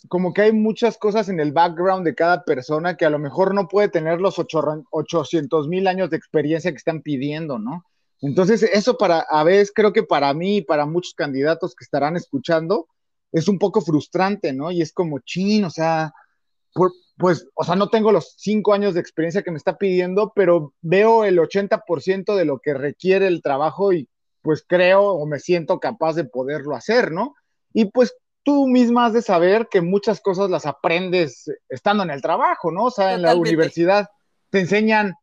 como 0.07 0.33
que 0.33 0.43
hay 0.43 0.51
muchas 0.51 0.97
cosas 0.97 1.29
en 1.29 1.39
el 1.39 1.51
background 1.51 2.05
de 2.05 2.15
cada 2.15 2.43
persona 2.43 2.97
que 2.97 3.05
a 3.05 3.09
lo 3.09 3.19
mejor 3.19 3.53
no 3.53 3.67
puede 3.67 3.89
tener 3.89 4.21
los 4.21 4.37
800 4.39 5.67
mil 5.67 5.87
años 5.87 6.09
de 6.09 6.17
experiencia 6.17 6.71
que 6.71 6.77
están 6.77 7.01
pidiendo, 7.01 7.59
¿no? 7.59 7.85
Entonces, 8.21 8.63
eso 8.63 8.97
para, 8.97 9.19
a 9.19 9.43
veces 9.43 9.71
creo 9.73 9.93
que 9.93 10.03
para 10.03 10.33
mí 10.33 10.57
y 10.57 10.61
para 10.61 10.85
muchos 10.85 11.13
candidatos 11.13 11.75
que 11.75 11.83
estarán 11.83 12.17
escuchando, 12.17 12.87
es 13.31 13.47
un 13.47 13.59
poco 13.59 13.81
frustrante, 13.81 14.53
¿no? 14.53 14.71
Y 14.71 14.81
es 14.81 14.91
como, 14.91 15.19
chin, 15.19 15.63
o 15.65 15.69
sea, 15.69 16.13
pues, 17.17 17.47
o 17.53 17.63
sea, 17.63 17.75
no 17.75 17.89
tengo 17.89 18.11
los 18.11 18.35
cinco 18.37 18.73
años 18.73 18.93
de 18.93 19.01
experiencia 19.01 19.43
que 19.43 19.51
me 19.51 19.57
está 19.57 19.77
pidiendo, 19.77 20.31
pero 20.35 20.73
veo 20.81 21.25
el 21.25 21.37
80% 21.39 22.35
de 22.35 22.45
lo 22.45 22.59
que 22.59 22.73
requiere 22.73 23.27
el 23.27 23.41
trabajo 23.41 23.93
y 23.93 24.07
pues 24.41 24.63
creo 24.65 25.03
o 25.03 25.25
me 25.25 25.39
siento 25.39 25.79
capaz 25.79 26.13
de 26.13 26.23
poderlo 26.23 26.75
hacer, 26.75 27.11
¿no? 27.11 27.35
Y 27.73 27.85
pues 27.85 28.15
tú 28.49 28.67
misma 28.67 29.05
has 29.05 29.13
de 29.13 29.21
saber 29.21 29.67
que 29.69 29.79
muchas 29.79 30.21
cosas 30.21 30.49
las 30.49 30.65
aprendes 30.65 31.51
estando 31.69 32.01
en 32.01 32.09
el 32.09 32.19
trabajo, 32.19 32.71
¿no? 32.71 32.85
O 32.85 32.89
sea, 32.89 33.13
en 33.13 33.21
la 33.21 33.35
universidad 33.35 34.09
te 34.49 34.59
enseñan 34.59 35.13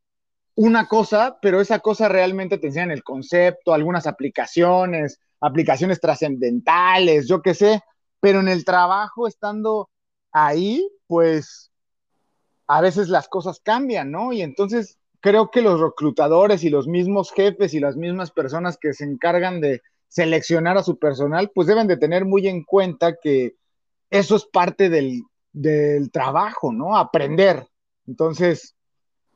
una 0.55 0.87
cosa, 0.87 1.37
pero 1.43 1.61
esa 1.61 1.81
cosa 1.81 2.09
realmente 2.09 2.57
te 2.57 2.69
enseñan 2.69 2.93
el 2.93 3.03
concepto, 3.03 3.75
algunas 3.75 4.07
aplicaciones, 4.07 5.19
aplicaciones 5.41 6.01
trascendentales, 6.01 7.27
yo 7.27 7.43
qué 7.43 7.55
sé, 7.55 7.83
pero 8.21 8.39
en 8.39 8.47
el 8.47 8.65
trabajo, 8.65 9.27
estando 9.27 9.91
ahí, 10.31 10.89
pues 11.09 11.73
a 12.69 12.81
veces 12.81 13.09
las 13.09 13.27
cosas 13.27 13.59
cambian, 13.59 14.13
¿no? 14.13 14.33
Y 14.33 14.43
entonces 14.43 15.01
creo 15.19 15.51
que 15.51 15.63
los 15.63 15.81
reclutadores 15.81 16.63
y 16.63 16.71
los 16.71 16.87
mismos 16.87 17.33
jefes 17.33 17.75
y 17.75 17.81
las 17.81 17.97
mismas 17.97 18.31
personas 18.31 18.79
que 18.81 18.95
se 18.95 19.03
encargan 19.03 19.61
de 19.61 19.83
seleccionar 20.09 20.77
a 20.77 20.83
su 20.83 20.99
personal, 20.99 21.51
pues 21.55 21.67
deben 21.67 21.87
de 21.87 21.97
tener 21.97 22.25
muy 22.25 22.49
en 22.49 22.65
cuenta 22.65 23.17
que 23.21 23.57
eso 24.11 24.37
es 24.37 24.45
parte 24.47 24.89
del, 24.89 25.23
trabajo, 26.13 26.71
¿no? 26.73 26.97
Aprender. 26.97 27.67
Entonces, 28.07 28.75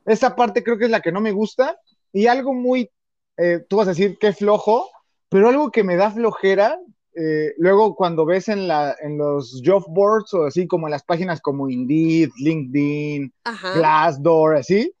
esa 0.05 0.35
parte 0.35 0.63
creo 0.63 0.77
que 0.77 0.85
es 0.85 0.91
la 0.91 1.01
que 1.01 1.11
no 1.11 1.19
me 1.19 1.31
gusta 1.31 1.79
y 2.13 2.27
algo 2.27 2.53
muy, 2.53 2.91
eh, 3.37 3.65
tú 3.67 3.77
vas 3.77 3.87
a 3.87 3.91
decir 3.91 4.17
que 4.19 4.31
flojo, 4.31 4.87
pero 5.29 5.49
algo 5.49 5.71
que 5.71 5.83
me 5.83 5.95
da 5.95 6.11
flojera, 6.11 6.79
eh, 7.15 7.53
luego 7.57 7.95
cuando 7.95 8.25
ves 8.25 8.49
en, 8.49 8.67
la, 8.67 8.95
en 9.01 9.17
los 9.17 9.61
job 9.65 9.83
boards 9.89 10.33
o 10.33 10.45
así 10.45 10.67
como 10.67 10.87
en 10.87 10.91
las 10.91 11.03
páginas 11.03 11.41
como 11.41 11.69
Indeed, 11.69 12.29
LinkedIn, 12.37 13.33
Glassdoor, 13.75 14.57
así, 14.57 14.93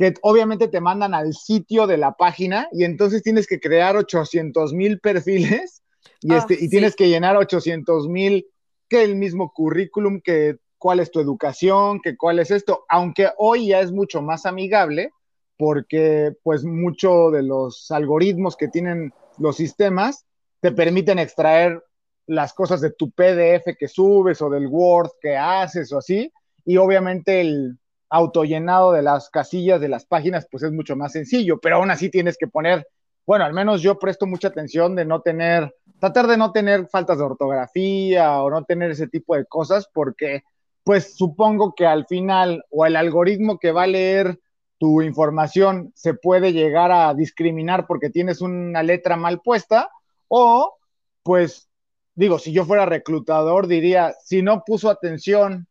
que 0.00 0.14
obviamente 0.22 0.68
te 0.68 0.80
mandan 0.80 1.12
al 1.12 1.34
sitio 1.34 1.86
de 1.86 1.98
la 1.98 2.12
página 2.12 2.70
y 2.72 2.84
entonces 2.84 3.22
tienes 3.22 3.46
que 3.46 3.60
crear 3.60 3.98
800 3.98 4.72
mil 4.72 4.98
perfiles 4.98 5.82
y, 6.22 6.32
este, 6.32 6.54
y 6.54 6.68
ah, 6.68 6.70
tienes 6.70 6.96
que 6.96 7.10
llenar 7.10 7.36
800 7.36 8.08
mil, 8.08 8.46
que 8.88 9.02
el 9.02 9.14
mismo 9.16 9.52
currículum, 9.52 10.22
que 10.22 10.56
cuál 10.78 11.00
es 11.00 11.10
tu 11.10 11.20
educación, 11.20 12.00
que 12.00 12.16
cuál 12.16 12.38
es 12.38 12.50
esto, 12.50 12.86
aunque 12.88 13.28
hoy 13.36 13.66
ya 13.66 13.80
es 13.80 13.92
mucho 13.92 14.22
más 14.22 14.46
amigable 14.46 15.12
porque 15.58 16.32
pues 16.42 16.64
mucho 16.64 17.30
de 17.30 17.42
los 17.42 17.90
algoritmos 17.90 18.56
que 18.56 18.68
tienen 18.68 19.12
los 19.36 19.56
sistemas 19.56 20.24
te 20.60 20.72
permiten 20.72 21.18
extraer 21.18 21.84
las 22.26 22.54
cosas 22.54 22.80
de 22.80 22.92
tu 22.92 23.10
PDF 23.10 23.76
que 23.78 23.86
subes 23.86 24.40
o 24.40 24.48
del 24.48 24.66
Word 24.66 25.10
que 25.20 25.36
haces 25.36 25.92
o 25.92 25.98
así, 25.98 26.32
y 26.64 26.78
obviamente 26.78 27.42
el, 27.42 27.79
autollenado 28.10 28.92
de 28.92 29.02
las 29.02 29.30
casillas 29.30 29.80
de 29.80 29.88
las 29.88 30.04
páginas, 30.04 30.46
pues 30.50 30.64
es 30.64 30.72
mucho 30.72 30.96
más 30.96 31.12
sencillo, 31.12 31.58
pero 31.60 31.76
aún 31.76 31.90
así 31.90 32.10
tienes 32.10 32.36
que 32.36 32.48
poner, 32.48 32.86
bueno, 33.24 33.44
al 33.44 33.54
menos 33.54 33.80
yo 33.80 33.98
presto 33.98 34.26
mucha 34.26 34.48
atención 34.48 34.96
de 34.96 35.04
no 35.04 35.22
tener, 35.22 35.74
tratar 36.00 36.26
de 36.26 36.36
no 36.36 36.50
tener 36.52 36.88
faltas 36.88 37.18
de 37.18 37.24
ortografía 37.24 38.42
o 38.42 38.50
no 38.50 38.64
tener 38.64 38.90
ese 38.90 39.06
tipo 39.06 39.36
de 39.36 39.46
cosas, 39.46 39.88
porque 39.94 40.42
pues 40.82 41.16
supongo 41.16 41.74
que 41.74 41.86
al 41.86 42.06
final 42.06 42.64
o 42.70 42.84
el 42.84 42.96
algoritmo 42.96 43.58
que 43.58 43.70
va 43.70 43.84
a 43.84 43.86
leer 43.86 44.40
tu 44.78 45.02
información 45.02 45.92
se 45.94 46.14
puede 46.14 46.52
llegar 46.52 46.90
a 46.90 47.14
discriminar 47.14 47.86
porque 47.86 48.10
tienes 48.10 48.40
una 48.40 48.82
letra 48.82 49.16
mal 49.16 49.40
puesta, 49.40 49.88
o 50.26 50.74
pues 51.22 51.68
digo, 52.14 52.38
si 52.38 52.52
yo 52.52 52.64
fuera 52.64 52.86
reclutador 52.86 53.68
diría, 53.68 54.14
si 54.24 54.42
no 54.42 54.64
puso 54.66 54.90
atención 54.90 55.68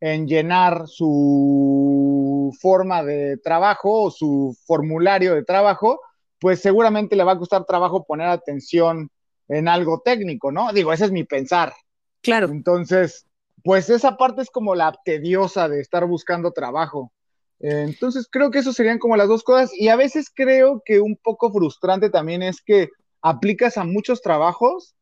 en 0.00 0.26
llenar 0.26 0.88
su 0.88 2.56
forma 2.60 3.02
de 3.04 3.36
trabajo 3.36 4.04
o 4.04 4.10
su 4.10 4.56
formulario 4.66 5.34
de 5.34 5.44
trabajo, 5.44 6.00
pues 6.38 6.60
seguramente 6.60 7.16
le 7.16 7.24
va 7.24 7.32
a 7.32 7.38
costar 7.38 7.64
trabajo 7.66 8.04
poner 8.04 8.28
atención 8.28 9.10
en 9.48 9.68
algo 9.68 10.00
técnico, 10.02 10.50
¿no? 10.50 10.72
Digo, 10.72 10.92
ese 10.92 11.04
es 11.04 11.12
mi 11.12 11.24
pensar. 11.24 11.74
Claro. 12.22 12.48
Entonces, 12.48 13.26
pues 13.62 13.90
esa 13.90 14.16
parte 14.16 14.42
es 14.42 14.50
como 14.50 14.74
la 14.74 14.98
tediosa 15.04 15.68
de 15.68 15.80
estar 15.80 16.06
buscando 16.06 16.52
trabajo. 16.52 17.12
Entonces, 17.58 18.26
creo 18.30 18.50
que 18.50 18.60
eso 18.60 18.72
serían 18.72 18.98
como 18.98 19.16
las 19.16 19.28
dos 19.28 19.42
cosas. 19.42 19.70
Y 19.74 19.88
a 19.88 19.96
veces 19.96 20.30
creo 20.34 20.82
que 20.84 21.00
un 21.00 21.16
poco 21.16 21.52
frustrante 21.52 22.08
también 22.08 22.42
es 22.42 22.62
que 22.62 22.88
aplicas 23.20 23.76
a 23.76 23.84
muchos 23.84 24.22
trabajos 24.22 24.94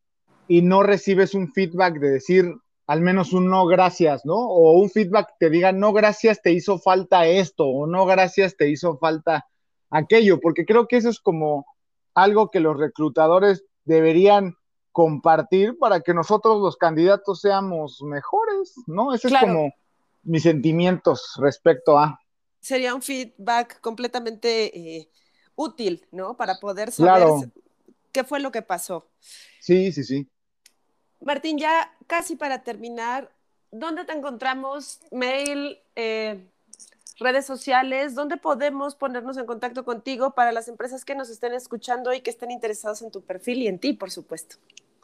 y 0.48 0.62
no 0.62 0.82
recibes 0.82 1.34
un 1.34 1.52
feedback 1.52 2.00
de 2.00 2.10
decir, 2.10 2.52
al 2.88 3.02
menos 3.02 3.34
un 3.34 3.50
no 3.50 3.66
gracias, 3.66 4.24
¿no? 4.24 4.34
O 4.34 4.72
un 4.72 4.88
feedback 4.88 5.34
te 5.38 5.50
diga, 5.50 5.72
no 5.72 5.92
gracias, 5.92 6.40
te 6.40 6.52
hizo 6.52 6.78
falta 6.78 7.26
esto, 7.26 7.66
o 7.66 7.86
no 7.86 8.06
gracias, 8.06 8.56
te 8.56 8.70
hizo 8.70 8.96
falta 8.96 9.46
aquello, 9.90 10.40
porque 10.40 10.64
creo 10.64 10.88
que 10.88 10.96
eso 10.96 11.10
es 11.10 11.20
como 11.20 11.66
algo 12.14 12.50
que 12.50 12.60
los 12.60 12.78
reclutadores 12.78 13.62
deberían 13.84 14.56
compartir 14.90 15.76
para 15.78 16.00
que 16.00 16.14
nosotros 16.14 16.62
los 16.62 16.78
candidatos 16.78 17.42
seamos 17.42 18.00
mejores, 18.02 18.72
¿no? 18.86 19.14
Ese 19.14 19.28
es 19.28 19.34
como 19.38 19.70
mis 20.22 20.42
sentimientos 20.42 21.34
respecto 21.38 21.98
a. 21.98 22.18
Sería 22.58 22.94
un 22.94 23.02
feedback 23.02 23.82
completamente 23.82 24.96
eh, 24.96 25.10
útil, 25.56 26.06
¿no? 26.10 26.38
Para 26.38 26.58
poder 26.58 26.90
saber 26.90 27.50
qué 28.12 28.24
fue 28.24 28.40
lo 28.40 28.50
que 28.50 28.62
pasó. 28.62 29.10
Sí, 29.60 29.92
sí, 29.92 30.04
sí. 30.04 30.26
Martín, 31.20 31.58
ya 31.58 31.92
casi 32.06 32.36
para 32.36 32.62
terminar, 32.62 33.30
¿dónde 33.70 34.04
te 34.04 34.12
encontramos? 34.12 35.00
Mail, 35.10 35.78
eh, 35.96 36.46
redes 37.18 37.46
sociales, 37.46 38.14
¿dónde 38.14 38.36
podemos 38.36 38.94
ponernos 38.94 39.36
en 39.36 39.46
contacto 39.46 39.84
contigo 39.84 40.32
para 40.32 40.52
las 40.52 40.68
empresas 40.68 41.04
que 41.04 41.14
nos 41.14 41.30
estén 41.30 41.52
escuchando 41.54 42.12
y 42.12 42.20
que 42.20 42.30
estén 42.30 42.50
interesados 42.50 43.02
en 43.02 43.10
tu 43.10 43.22
perfil 43.22 43.62
y 43.62 43.68
en 43.68 43.78
ti, 43.78 43.92
por 43.92 44.10
supuesto? 44.10 44.56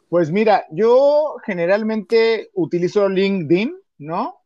Pues 0.09 0.31
mira, 0.31 0.65
yo 0.71 1.35
generalmente 1.45 2.51
utilizo 2.53 3.09
LinkedIn, 3.09 3.75
¿no? 3.97 4.41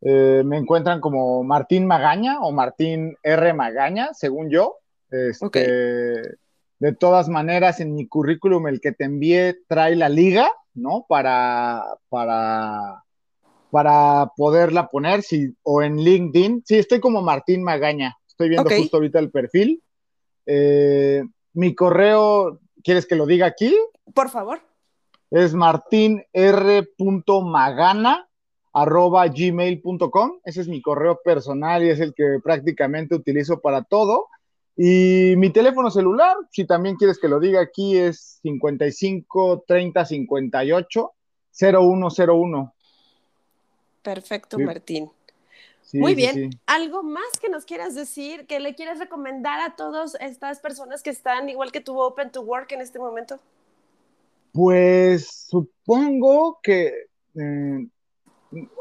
Eh, 0.00 0.42
me 0.44 0.58
encuentran 0.58 1.00
como 1.00 1.42
Martín 1.44 1.86
Magaña 1.86 2.40
o 2.40 2.52
Martín 2.52 3.16
R. 3.22 3.52
Magaña, 3.54 4.12
según 4.14 4.50
yo. 4.50 4.78
Este, 5.10 6.20
de 6.78 6.92
todas 6.98 7.28
maneras, 7.28 7.80
en 7.80 7.94
mi 7.94 8.06
currículum, 8.06 8.66
el 8.66 8.80
que 8.80 8.92
te 8.92 9.04
envié 9.04 9.58
trae 9.68 9.94
la 9.94 10.08
liga, 10.08 10.50
¿no? 10.74 11.04
Para, 11.08 11.82
para, 12.08 13.02
para 13.70 14.30
poderla 14.36 14.88
poner, 14.88 15.22
si, 15.22 15.54
o 15.62 15.82
en 15.82 15.96
LinkedIn. 15.96 16.62
Sí, 16.64 16.78
estoy 16.78 17.00
como 17.00 17.20
Martín 17.22 17.62
Magaña, 17.62 18.16
estoy 18.26 18.48
viendo 18.48 18.70
justo 18.70 18.96
ahorita 18.96 19.18
el 19.18 19.30
perfil. 19.30 19.82
Eh, 20.46 21.22
mi 21.54 21.74
correo, 21.74 22.60
¿quieres 22.82 23.04
que 23.06 23.16
lo 23.16 23.26
diga 23.26 23.44
aquí? 23.46 23.76
Por 24.14 24.30
favor. 24.30 24.60
Es 25.30 25.52
martinr.magana 25.54 28.28
arroba 28.72 29.28
gmail.com. 29.28 30.40
Ese 30.44 30.62
es 30.62 30.68
mi 30.68 30.82
correo 30.82 31.20
personal 31.22 31.84
y 31.84 31.90
es 31.90 32.00
el 32.00 32.14
que 32.14 32.38
prácticamente 32.42 33.14
utilizo 33.14 33.60
para 33.60 33.82
todo. 33.82 34.28
Y 34.76 35.34
mi 35.36 35.50
teléfono 35.50 35.90
celular, 35.90 36.36
si 36.50 36.66
también 36.66 36.96
quieres 36.96 37.18
que 37.18 37.28
lo 37.28 37.40
diga 37.40 37.60
aquí, 37.60 37.98
es 37.98 38.40
55 38.42 39.64
30 39.66 40.04
58 40.04 41.12
0101. 41.52 42.74
Perfecto, 44.02 44.58
Martín. 44.58 45.10
Muy 45.92 46.14
bien. 46.14 46.50
¿Algo 46.66 47.02
más 47.02 47.38
que 47.40 47.48
nos 47.48 47.64
quieras 47.64 47.94
decir, 47.94 48.46
que 48.46 48.60
le 48.60 48.74
quieras 48.74 48.98
recomendar 48.98 49.60
a 49.60 49.76
todas 49.76 50.16
estas 50.20 50.60
personas 50.60 51.02
que 51.02 51.10
están 51.10 51.48
igual 51.48 51.70
que 51.70 51.80
tú 51.80 52.00
Open 52.00 52.30
to 52.30 52.40
Work 52.42 52.72
en 52.72 52.80
este 52.80 52.98
momento? 52.98 53.38
Pues 54.52 55.46
supongo 55.48 56.60
que 56.62 57.08
eh, 57.34 57.88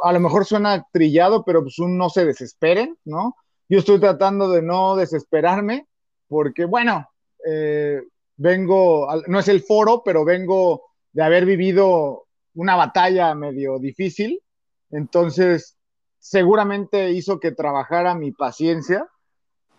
a 0.04 0.14
lo 0.14 0.20
mejor 0.20 0.46
suena 0.46 0.88
trillado, 0.92 1.44
pero 1.44 1.62
pues 1.62 1.76
no 1.80 2.10
se 2.10 2.26
desesperen, 2.26 2.98
¿no? 3.04 3.36
Yo 3.72 3.80
estoy 3.80 4.02
tratando 4.02 4.52
de 4.52 4.62
no 4.62 4.98
desesperarme 4.98 5.88
porque, 6.28 6.66
bueno, 6.66 7.08
eh, 7.48 8.02
vengo, 8.36 9.08
no 9.28 9.40
es 9.40 9.48
el 9.48 9.62
foro, 9.62 10.02
pero 10.04 10.26
vengo 10.26 10.84
de 11.14 11.24
haber 11.24 11.46
vivido 11.46 12.26
una 12.56 12.76
batalla 12.76 13.34
medio 13.34 13.80
difícil, 13.80 14.44
entonces 14.90 15.78
seguramente 16.20 17.12
hizo 17.12 17.40
que 17.40 17.54
trabajara 17.54 18.14
mi 18.14 18.34
paciencia 18.34 19.08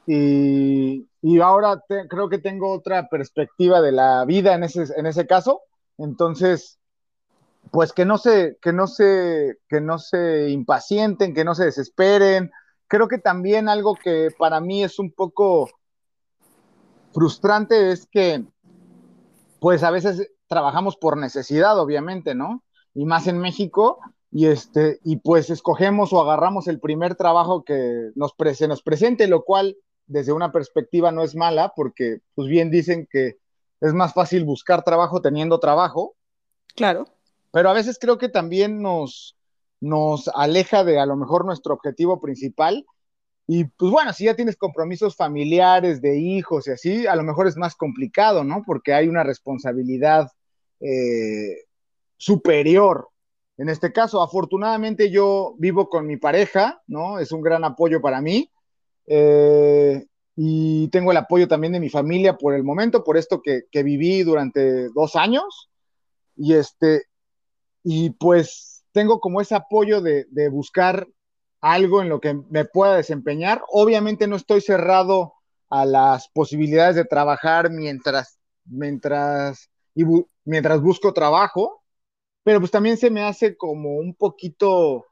y, 0.07 1.07
ahora 1.43 1.85
creo 2.09 2.31
que 2.31 2.39
tengo 2.39 2.73
otra 2.73 3.11
perspectiva 3.11 3.83
de 3.83 3.93
la 3.93 4.25
vida 4.25 4.55
en 4.55 4.65
ese, 4.65 4.87
en 4.97 5.05
ese 5.05 5.27
caso, 5.27 5.61
entonces 5.99 6.79
pues 7.71 7.93
que 7.93 8.07
no 8.07 8.17
se, 8.17 8.57
que 8.63 8.73
no 8.73 8.87
se, 8.87 9.59
que 9.69 9.83
no 9.83 9.99
se 9.99 10.49
impacienten, 10.49 11.35
que 11.35 11.45
no 11.45 11.55
se 11.55 11.67
desesperen. 11.67 12.51
Creo 12.93 13.09
que 13.09 13.17
también 13.17 13.71
algo 13.71 13.95
que 13.97 14.29
para 14.37 14.61
mí 14.61 14.85
es 14.85 14.99
un 14.99 15.13
poco 15.13 15.71
frustrante 17.15 17.91
es 17.91 18.05
que, 18.05 18.45
pues 19.61 19.83
a 19.83 19.91
veces 19.91 20.31
trabajamos 20.47 20.99
por 20.99 21.17
necesidad, 21.17 21.79
obviamente, 21.79 22.35
¿no? 22.35 22.63
Y 22.93 23.07
más 23.07 23.29
en 23.29 23.39
México, 23.39 23.99
y 24.31 24.45
este, 24.45 25.01
y 25.05 25.17
pues 25.17 25.49
escogemos 25.49 26.13
o 26.13 26.21
agarramos 26.21 26.69
el 26.69 26.81
primer 26.81 27.15
trabajo 27.15 27.65
que 27.65 28.11
nos 28.15 28.35
se 28.59 28.69
nos 28.69 28.83
presente, 28.83 29.27
lo 29.27 29.43
cual 29.43 29.79
desde 30.07 30.33
una 30.33 30.53
perspectiva 30.53 31.11
no 31.13 31.23
es 31.23 31.35
mala, 31.35 31.73
porque 31.75 32.19
pues 32.35 32.47
bien 32.47 32.71
dicen 32.71 33.09
que 33.11 33.39
es 33.81 33.95
más 33.95 34.13
fácil 34.13 34.45
buscar 34.45 34.85
trabajo 34.85 35.23
teniendo 35.23 35.61
trabajo. 35.61 36.15
Claro 36.77 37.07
pero 37.53 37.69
a 37.69 37.75
veces 37.75 37.99
creo 38.01 38.19
que 38.19 38.29
también 38.29 38.83
nos, 38.83 39.37
nos 39.83 40.29
aleja 40.29 40.85
de 40.85 41.01
a 41.01 41.07
lo 41.07 41.17
mejor 41.17 41.45
nuestro 41.45 41.75
objetivo 41.75 42.21
principal. 42.21 42.87
Y 43.49 43.65
pues 43.65 43.91
bueno, 43.91 44.13
si 44.13 44.25
ya 44.25 44.37
tienes 44.37 44.57
compromisos 44.57 45.17
familiares, 45.17 46.01
de 46.01 46.19
hijos 46.19 46.69
y 46.69 46.71
así, 46.71 47.07
a 47.09 47.17
lo 47.17 47.25
mejor 47.25 47.49
es 47.49 47.57
más 47.57 47.75
complicado, 47.75 48.45
¿no? 48.45 48.63
Porque 48.65 48.95
hay 48.95 49.09
una 49.09 49.25
responsabilidad 49.25 50.31
eh, 50.79 51.65
superior. 52.17 53.09
En 53.59 53.69
este 53.69 53.93
caso, 53.93 54.23
afortunadamente 54.23 55.11
yo 55.11 55.57
vivo 55.59 55.89
con 55.89 56.07
mi 56.07 56.17
pareja, 56.17 56.81
¿no? 56.87 57.19
Es 57.19 57.33
un 57.33 57.43
gran 57.43 57.65
apoyo 57.65 58.01
para 58.01 58.21
mí. 58.21 58.49
Eh, 59.07 60.07
y 60.37 60.87
tengo 60.89 61.11
el 61.11 61.17
apoyo 61.17 61.49
también 61.49 61.73
de 61.73 61.81
mi 61.81 61.91
familia 61.91 62.39
por 62.39 62.55
el 62.55 62.63
momento, 62.63 63.03
por 63.03 63.17
esto 63.17 63.43
que, 63.43 63.63
que 63.73 63.83
viví 63.83 64.23
durante 64.23 64.91
dos 64.91 65.17
años. 65.17 65.71
Y 66.37 66.55
este, 66.55 67.07
y 67.83 68.11
pues 68.11 68.72
tengo 68.93 69.21
como 69.21 69.41
ese 69.41 69.55
apoyo 69.55 70.01
de, 70.01 70.49
buscar 70.51 71.09
algo 71.61 72.03
en 72.03 72.09
lo 72.09 72.21
que 72.21 72.35
me 72.51 72.65
pueda 72.65 72.97
desempeñar. 72.97 73.63
Obviamente 73.69 74.27
no 74.27 74.37
estoy 74.37 74.61
cerrado 74.61 75.35
a 75.71 75.85
las 75.85 76.29
posibilidades 76.29 76.97
de 76.97 77.05
trabajar 77.05 77.71
mientras, 77.71 78.39
mientras, 78.65 79.71
mientras 80.45 80.81
busco 80.81 81.13
trabajo, 81.13 81.83
pero 82.45 82.61
pues 82.61 82.71
también 82.71 82.97
se 82.97 83.11
me 83.11 83.23
hace 83.23 83.57
como 83.57 83.97
un 83.97 84.15
poquito, 84.15 85.07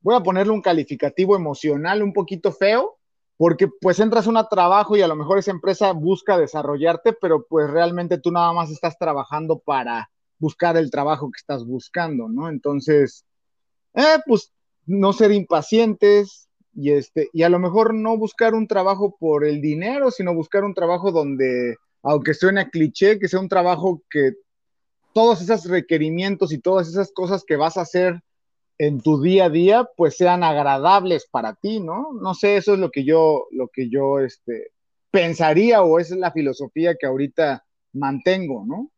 voy 0.00 0.16
a 0.16 0.22
ponerle 0.22 0.52
un 0.52 0.62
calificativo 0.62 1.36
emocional 1.36 2.02
un 2.02 2.12
poquito 2.12 2.52
feo, 2.52 2.98
porque 3.36 3.68
pues 3.80 3.98
entras 3.98 4.26
a 4.26 4.30
un 4.30 4.48
trabajo 4.50 4.96
y 4.96 5.02
a 5.02 5.08
lo 5.08 5.16
mejor 5.16 5.38
esa 5.38 5.50
empresa 5.50 5.92
busca 5.92 6.36
desarrollarte, 6.36 7.14
pero 7.14 7.46
pues 7.46 7.70
realmente 7.70 8.18
tú 8.18 8.30
nada 8.30 8.52
más 8.52 8.70
estás 8.70 8.98
trabajando 8.98 9.58
para 9.58 10.10
buscar 10.44 10.76
el 10.76 10.90
trabajo 10.90 11.30
que 11.30 11.38
estás 11.38 11.64
buscando, 11.64 12.28
¿no? 12.28 12.50
Entonces, 12.50 13.24
eh, 13.94 14.18
pues 14.26 14.52
no 14.84 15.14
ser 15.14 15.32
impacientes 15.32 16.50
y, 16.74 16.90
este, 16.92 17.30
y 17.32 17.44
a 17.44 17.48
lo 17.48 17.58
mejor 17.58 17.94
no 17.94 18.18
buscar 18.18 18.52
un 18.52 18.66
trabajo 18.66 19.16
por 19.18 19.46
el 19.46 19.62
dinero, 19.62 20.10
sino 20.10 20.34
buscar 20.34 20.64
un 20.64 20.74
trabajo 20.74 21.12
donde, 21.12 21.76
aunque 22.02 22.34
suene 22.34 22.68
cliché, 22.68 23.18
que 23.18 23.28
sea 23.28 23.40
un 23.40 23.48
trabajo 23.48 24.02
que 24.10 24.32
todos 25.14 25.40
esos 25.40 25.64
requerimientos 25.64 26.52
y 26.52 26.58
todas 26.58 26.88
esas 26.88 27.10
cosas 27.10 27.42
que 27.46 27.56
vas 27.56 27.78
a 27.78 27.82
hacer 27.82 28.20
en 28.76 29.00
tu 29.00 29.22
día 29.22 29.46
a 29.46 29.50
día, 29.50 29.88
pues 29.96 30.18
sean 30.18 30.42
agradables 30.42 31.26
para 31.30 31.54
ti, 31.54 31.80
¿no? 31.80 32.12
No 32.20 32.34
sé, 32.34 32.58
eso 32.58 32.74
es 32.74 32.80
lo 32.80 32.90
que 32.90 33.04
yo, 33.04 33.46
lo 33.50 33.68
que 33.68 33.88
yo, 33.88 34.18
este, 34.18 34.72
pensaría 35.10 35.82
o 35.82 35.98
es 35.98 36.10
la 36.10 36.32
filosofía 36.32 36.96
que 36.96 37.06
ahorita 37.06 37.64
mantengo, 37.94 38.64
¿no? 38.66 38.90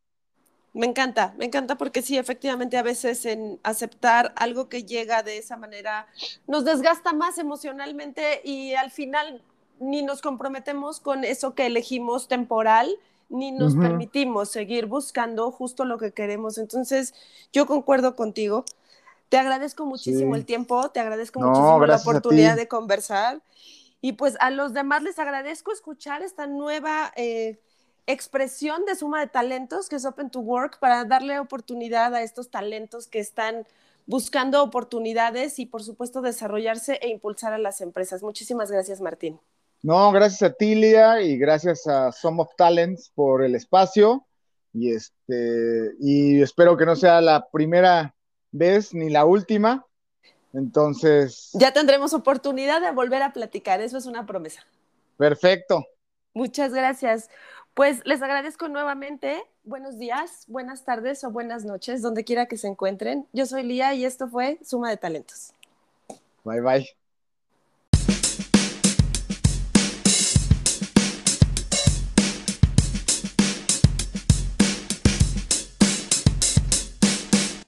Me 0.77 0.85
encanta, 0.85 1.35
me 1.39 1.47
encanta 1.47 1.79
porque 1.79 2.03
sí, 2.03 2.19
efectivamente 2.19 2.77
a 2.77 2.83
veces 2.83 3.25
en 3.25 3.59
aceptar 3.63 4.35
algo 4.37 4.69
que 4.69 4.85
llega 4.85 5.23
de 5.23 5.39
esa 5.39 5.57
manera 5.57 6.07
nos 6.47 6.67
desgasta 6.67 7.15
más 7.15 7.39
emocionalmente 7.39 8.43
y 8.45 8.75
al 8.75 8.91
final 8.91 9.43
ni 9.81 10.03
nos 10.03 10.21
comprometemos 10.21 11.01
con 11.01 11.25
eso 11.25 11.55
que 11.55 11.65
elegimos 11.65 12.29
temporal, 12.29 12.95
ni 13.31 13.53
nos 13.53 13.75
permitimos 13.75 14.51
seguir 14.51 14.85
buscando 14.85 15.51
justo 15.51 15.87
lo 15.87 15.97
que 15.97 16.13
queremos. 16.13 16.59
Entonces, 16.59 17.15
yo 17.55 17.67
concuerdo 17.67 18.15
contigo. 18.15 18.67
Te 19.31 19.39
agradezco 19.39 19.87
muchísimo 19.87 20.37
el 20.37 20.45
tiempo, 20.45 20.91
te 20.91 21.01
agradezco 21.01 21.41
muchísimo 21.41 21.87
la 21.87 21.97
oportunidad 21.97 22.55
de 22.55 22.69
conversar. 22.69 23.41
Y 24.03 24.13
pues 24.13 24.37
a 24.41 24.51
los 24.51 24.75
demás 24.75 25.03
les 25.03 25.19
agradezco 25.19 25.73
escuchar 25.73 26.21
esta 26.21 26.47
nueva 26.47 27.15
eh, 27.17 27.59
expresión 28.07 28.85
de 28.85 28.95
suma 28.95 29.21
de 29.21 29.27
talentos 29.27 29.89
que 29.89 29.97
es 29.97 30.05
Open 30.05 30.31
to 30.31 30.41
Work 30.41 30.79
para 30.79 31.05
darle 31.05 31.39
oportunidad 31.39 32.15
a 32.15 32.23
estos 32.23 32.51
talentos 32.51 33.07
que 33.09 33.19
están 33.19 33.67
buscando 34.07 34.63
oportunidades 34.63 35.59
y 35.59 35.67
por 35.67 35.83
supuesto 35.83 36.23
desarrollarse 36.23 36.99
e 37.03 37.09
impulsar 37.09 37.53
a 37.53 37.59
las 37.59 37.81
empresas. 37.81 38.23
Muchísimas 38.23 38.71
gracias, 38.71 39.01
Martín. 39.01 39.41
No, 39.83 40.11
gracias 40.13 40.43
a 40.43 40.53
Tilia 40.55 41.21
y 41.21 41.37
gracias 41.37 41.87
a 41.87 42.13
Some 42.13 42.43
of 42.43 42.55
Talents 42.57 43.11
por 43.15 43.45
el 43.45 43.55
espacio 43.55 44.27
y 44.73 44.93
este 44.93 45.93
y 46.01 46.41
espero 46.41 46.77
que 46.77 46.87
no 46.87 46.97
sea 46.97 47.21
la 47.21 47.49
primera 47.51 48.15
vez 48.53 48.95
ni 48.95 49.11
la 49.11 49.25
última. 49.25 49.87
Entonces, 50.53 51.51
ya 51.53 51.73
tendremos 51.73 52.15
oportunidad 52.15 52.81
de 52.81 52.91
volver 52.93 53.23
a 53.23 53.33
platicar, 53.33 53.81
eso 53.81 53.99
es 53.99 54.07
una 54.07 54.25
promesa. 54.25 54.65
Perfecto. 55.19 55.85
Muchas 56.37 56.73
gracias. 56.73 57.31
Pues 57.77 58.01
les 58.07 58.23
agradezco 58.23 58.69
nuevamente. 58.69 59.45
Buenos 59.65 59.99
días, 59.99 60.47
buenas 60.49 60.87
tardes 60.87 61.23
o 61.25 61.31
buenas 61.31 61.67
noches, 61.67 62.01
donde 62.01 62.25
quiera 62.25 62.47
que 62.47 62.57
se 62.57 62.69
encuentren. 62.69 63.27
Yo 63.35 63.45
soy 63.45 63.65
Lía 63.65 63.93
y 63.93 64.07
esto 64.07 64.29
fue 64.29 64.59
Suma 64.65 64.89
de 64.89 64.97
Talentos. 64.97 65.53
Bye 66.43 66.63
bye. 66.63 66.97